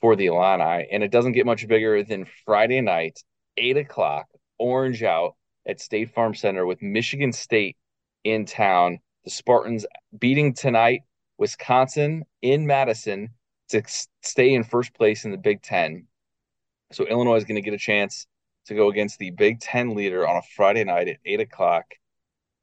for 0.00 0.16
the 0.16 0.26
Illini, 0.26 0.86
and 0.90 1.02
it 1.02 1.10
doesn't 1.10 1.32
get 1.32 1.46
much 1.46 1.66
bigger 1.68 2.02
than 2.02 2.26
Friday 2.44 2.80
night, 2.80 3.22
eight 3.56 3.76
o'clock, 3.76 4.26
orange 4.58 5.02
out 5.02 5.34
at 5.66 5.80
State 5.80 6.12
Farm 6.14 6.34
Center 6.34 6.66
with 6.66 6.82
Michigan 6.82 7.32
State 7.32 7.76
in 8.24 8.44
town. 8.44 8.98
The 9.24 9.30
Spartans 9.30 9.86
beating 10.18 10.52
tonight 10.52 11.02
Wisconsin 11.38 12.24
in 12.42 12.66
Madison 12.66 13.30
to 13.68 13.82
stay 14.22 14.54
in 14.54 14.64
first 14.64 14.94
place 14.94 15.24
in 15.24 15.30
the 15.30 15.38
Big 15.38 15.62
Ten. 15.62 16.06
So 16.92 17.06
Illinois 17.06 17.36
is 17.36 17.44
going 17.44 17.56
to 17.56 17.62
get 17.62 17.74
a 17.74 17.78
chance 17.78 18.26
to 18.66 18.74
go 18.74 18.88
against 18.88 19.18
the 19.18 19.30
Big 19.30 19.60
Ten 19.60 19.94
leader 19.94 20.26
on 20.26 20.36
a 20.36 20.42
Friday 20.56 20.84
night 20.84 21.08
at 21.08 21.18
eight 21.24 21.40
o'clock. 21.40 21.84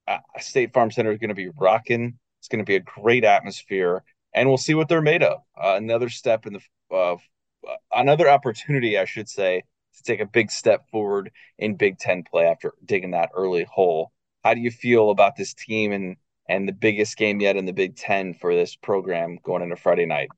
Uh, 0.08 0.20
State 0.40 0.74
Farm 0.74 0.92
Center 0.92 1.12
is 1.12 1.20
going 1.20 1.30
to 1.30 1.36
be 1.36 1.50
rocking. 1.50 2.18
It's 2.40 2.48
going 2.48 2.64
to 2.64 2.70
be 2.70 2.76
a 2.76 2.80
great 2.80 3.24
atmosphere, 3.24 4.04
and 4.34 4.48
we'll 4.48 4.58
see 4.58 4.74
what 4.74 4.90
they're 4.90 5.02
made 5.02 5.22
of. 5.22 5.42
Uh, 5.56 5.76
another 5.76 6.10
step 6.10 6.48
in 6.48 6.54
the 6.54 6.96
uh, 6.96 7.18
another 7.94 8.28
opportunity, 8.30 8.98
I 8.98 9.06
should 9.06 9.30
say, 9.30 9.64
to 9.96 10.04
take 10.04 10.20
a 10.20 10.26
big 10.26 10.50
step 10.50 10.90
forward 10.90 11.32
in 11.60 11.76
Big 11.76 12.00
Ten 12.00 12.24
play 12.24 12.46
after 12.46 12.74
digging 12.84 13.12
that 13.12 13.30
early 13.36 13.64
hole. 13.64 14.12
How 14.44 14.56
do 14.56 14.60
you 14.60 14.72
feel 14.72 15.12
about 15.12 15.36
this 15.36 15.54
team 15.54 15.92
and 15.92 16.18
and 16.52 16.68
the 16.68 16.74
biggest 16.74 17.16
game 17.16 17.40
yet 17.40 17.56
in 17.56 17.66
the 17.66 17.74
Big 17.74 17.96
Ten 17.96 18.34
for 18.34 18.54
this 18.54 18.76
program 18.76 19.40
going 19.44 19.64
into 19.64 19.78
Friday 19.78 20.06
night? 20.06 20.30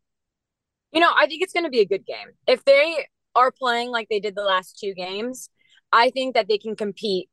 You 0.91 1.01
know, 1.01 1.11
I 1.17 1.25
think 1.25 1.41
it's 1.41 1.53
going 1.53 1.63
to 1.63 1.71
be 1.71 1.79
a 1.79 1.87
good 1.87 2.05
game. 2.05 2.27
If 2.45 2.63
they 2.65 3.07
are 3.35 3.51
playing 3.51 3.89
like 3.89 4.09
they 4.09 4.19
did 4.19 4.35
the 4.35 4.43
last 4.43 4.77
two 4.79 4.93
games, 4.93 5.49
I 5.91 6.11
think 6.11 6.35
that 6.35 6.47
they 6.47 6.59
can 6.59 6.75
compete 6.75 7.29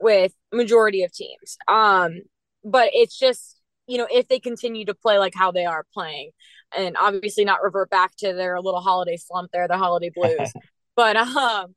with 0.00 0.32
majority 0.50 1.02
of 1.04 1.12
teams. 1.12 1.58
Um, 1.68 2.22
but 2.64 2.90
it's 2.94 3.18
just 3.18 3.60
you 3.86 3.98
know 3.98 4.08
if 4.10 4.28
they 4.28 4.38
continue 4.38 4.86
to 4.86 4.94
play 4.94 5.18
like 5.18 5.34
how 5.34 5.50
they 5.50 5.66
are 5.66 5.84
playing 5.92 6.30
and 6.76 6.96
obviously 6.96 7.44
not 7.44 7.62
revert 7.62 7.90
back 7.90 8.16
to 8.16 8.32
their 8.32 8.60
little 8.60 8.80
holiday 8.80 9.18
slump 9.18 9.50
there, 9.52 9.68
the 9.68 9.76
holiday 9.76 10.10
blues. 10.14 10.52
but 10.96 11.16
um, 11.16 11.74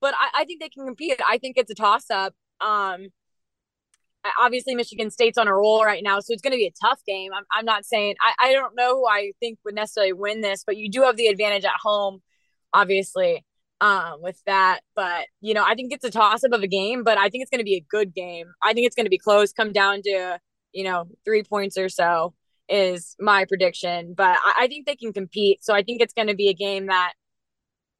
but 0.00 0.14
I, 0.16 0.42
I 0.42 0.44
think 0.44 0.60
they 0.60 0.68
can 0.68 0.86
compete. 0.86 1.20
I 1.26 1.38
think 1.38 1.56
it's 1.58 1.70
a 1.70 1.74
toss 1.74 2.10
up. 2.10 2.32
Um, 2.60 3.08
obviously 4.40 4.74
Michigan 4.74 5.10
State's 5.10 5.38
on 5.38 5.48
a 5.48 5.54
roll 5.54 5.84
right 5.84 6.02
now, 6.02 6.20
so 6.20 6.32
it's 6.32 6.42
going 6.42 6.52
to 6.52 6.58
be 6.58 6.66
a 6.66 6.86
tough 6.86 7.00
game. 7.06 7.32
I'm, 7.34 7.44
I'm 7.52 7.64
not 7.64 7.84
saying 7.84 8.14
I, 8.20 8.48
I 8.48 8.52
don't 8.52 8.74
know 8.76 8.96
who 8.96 9.06
I 9.06 9.32
think 9.40 9.58
would 9.64 9.74
necessarily 9.74 10.12
win 10.12 10.40
this, 10.40 10.64
but 10.66 10.76
you 10.76 10.90
do 10.90 11.02
have 11.02 11.16
the 11.16 11.26
advantage 11.26 11.64
at 11.64 11.72
home, 11.82 12.20
obviously, 12.72 13.44
um, 13.80 14.22
with 14.22 14.40
that. 14.46 14.80
But 14.94 15.26
you 15.40 15.54
know, 15.54 15.64
I 15.64 15.74
think 15.74 15.92
it's 15.92 16.04
a 16.04 16.10
toss 16.10 16.44
up 16.44 16.52
of 16.52 16.62
a 16.62 16.68
game, 16.68 17.04
but 17.04 17.18
I 17.18 17.28
think 17.28 17.42
it's 17.42 17.50
going 17.50 17.60
to 17.60 17.64
be 17.64 17.76
a 17.76 17.86
good 17.90 18.14
game. 18.14 18.46
I 18.62 18.72
think 18.72 18.86
it's 18.86 18.96
going 18.96 19.06
to 19.06 19.10
be 19.10 19.18
close, 19.18 19.52
come 19.52 19.72
down 19.72 20.02
to 20.02 20.38
you 20.72 20.84
know 20.84 21.06
three 21.24 21.42
points 21.42 21.76
or 21.78 21.88
so 21.88 22.34
is 22.68 23.16
my 23.20 23.44
prediction. 23.44 24.14
But 24.16 24.38
I, 24.44 24.64
I 24.64 24.66
think 24.68 24.86
they 24.86 24.96
can 24.96 25.12
compete. 25.12 25.64
So 25.64 25.74
I 25.74 25.82
think 25.82 26.00
it's 26.00 26.14
going 26.14 26.28
to 26.28 26.34
be 26.34 26.48
a 26.48 26.54
game 26.54 26.86
that 26.86 27.12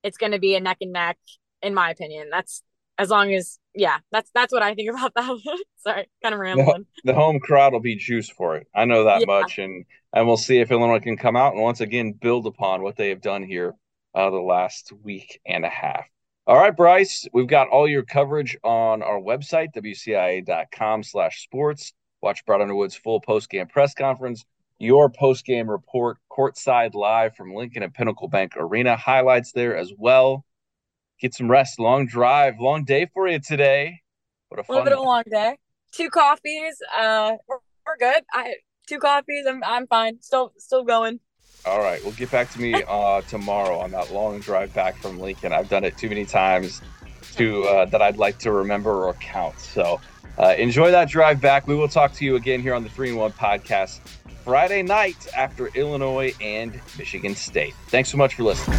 it's 0.03 0.19
going 0.19 0.33
to 0.33 0.39
be 0.39 0.55
a 0.55 0.61
neck 0.61 0.79
and 0.81 0.93
neck, 0.93 1.19
in 1.63 1.75
my 1.75 1.91
opinion. 1.91 2.29
That's 2.31 2.63
as 2.99 3.11
long 3.11 3.33
as 3.33 3.59
yeah, 3.75 3.99
that's 4.13 4.31
that's 4.35 4.53
what 4.53 4.63
I 4.63 4.75
think 4.75 4.91
about 4.91 5.13
that 5.15 5.29
one. 5.29 5.41
Sorry, 5.79 6.09
kind 6.23 6.35
of 6.35 6.41
rambling. 6.41 6.87
The, 7.05 7.13
the, 7.13 7.15
home 7.15 7.41
crowd 7.41 7.73
will 7.73 7.81
be 7.81 7.97
juice 7.97 8.29
for 8.29 8.57
it. 8.57 8.67
I 8.75 8.85
know 8.85 9.05
that 9.05 9.21
yeah. 9.21 9.27
much, 9.27 9.59
and 9.59 9.85
and 10.13 10.27
we'll 10.27 10.37
see 10.37 10.61
if 10.61 10.71
Illinois 10.71 11.01
can 11.01 11.17
come 11.17 11.37
out 11.37 11.55
and 11.55 11.63
once 11.63 11.81
again 11.81 12.13
build 12.13 12.47
upon 12.47 12.83
what 12.83 12.97
they 12.97 13.09
have 13.09 13.21
done 13.21 13.43
here 13.43 13.75
uh, 14.15 14.31
the 14.31 14.37
last 14.37 14.93
week 15.03 15.41
and 15.47 15.65
a 15.65 15.71
half. 15.71 16.07
All 16.47 16.59
right, 16.59 16.77
Bryce, 16.77 17.27
we've 17.33 17.47
got 17.47 17.69
all 17.69 17.89
your 17.89 18.03
coverage 18.03 18.57
on 18.63 19.03
our 19.03 19.19
website, 19.19 19.69
wcia.com 19.75 21.03
slash 21.03 21.43
sports. 21.43 21.95
Watch 22.21 22.45
Brad 22.45 22.61
Underwood's 22.61 22.95
full 22.95 23.21
post-game 23.21 23.67
press 23.67 23.95
conference 23.95 24.45
your 24.79 25.09
post 25.09 25.45
game 25.45 25.71
report 25.71 26.19
courtside 26.31 26.95
live 26.95 27.37
from 27.37 27.55
Lincoln 27.55 27.83
and 27.83 27.95
Pinnacle 27.95 28.29
Bank 28.29 28.53
Arena. 28.57 28.97
Highlights 28.97 29.53
there 29.53 29.77
as 29.77 29.93
well. 29.97 30.45
Get 31.21 31.35
some 31.35 31.51
rest. 31.51 31.79
Long 31.79 32.07
drive, 32.07 32.55
long 32.61 32.85
day 32.85 33.09
for 33.13 33.29
you 33.29 33.39
today. 33.39 34.01
What 34.49 34.61
a, 34.61 34.63
a 34.63 34.71
little 34.71 34.85
bit 34.85 34.93
of 34.93 34.99
a 34.99 35.03
long 35.03 35.23
day. 35.31 35.57
two 35.93 36.11
coffees. 36.11 36.77
Uh, 36.97 37.33
we're, 37.49 37.59
we're 37.87 37.97
good. 37.99 38.23
I 38.33 38.55
two 38.87 38.99
coffees. 38.99 39.47
I'm 39.47 39.63
I'm 39.65 39.87
fine. 39.87 40.21
Still 40.21 40.53
still 40.59 40.85
going. 40.85 41.21
All 41.67 41.81
right. 41.81 42.03
Well, 42.05 42.13
get 42.13 42.31
back 42.31 42.51
to 42.51 42.61
me 42.61 42.75
uh, 42.89 43.23
tomorrow 43.23 43.79
on 43.79 43.91
that 43.93 44.13
long 44.13 44.41
drive 44.41 44.75
back 44.75 44.97
from 44.97 45.19
Lincoln. 45.19 45.53
I've 45.53 45.69
done 45.69 45.85
it 45.85 45.97
too 45.97 46.09
many 46.09 46.25
times 46.25 46.83
to 47.37 47.65
uh, 47.65 47.85
that 47.87 48.03
I'd 48.03 48.19
like 48.19 48.39
to 48.41 48.53
remember 48.53 49.07
or 49.07 49.15
count. 49.15 49.59
So 49.59 50.01
uh, 50.39 50.55
enjoy 50.59 50.91
that 50.91 51.09
drive 51.09 51.41
back. 51.41 51.67
We 51.67 51.75
will 51.75 51.89
talk 51.89 52.13
to 52.15 52.25
you 52.25 52.37
again 52.37 52.61
here 52.61 52.75
on 52.75 52.83
the 52.83 52.91
Three 52.91 53.09
and 53.09 53.19
One 53.19 53.33
podcast 53.33 54.01
Friday 54.45 54.83
night 54.83 55.27
after 55.35 55.69
Illinois 55.69 56.35
and 56.41 56.79
Michigan 56.99 57.35
State. 57.35 57.75
Thanks 57.89 58.11
so 58.11 58.19
much 58.19 58.35
for 58.35 58.43
listening. 58.43 58.79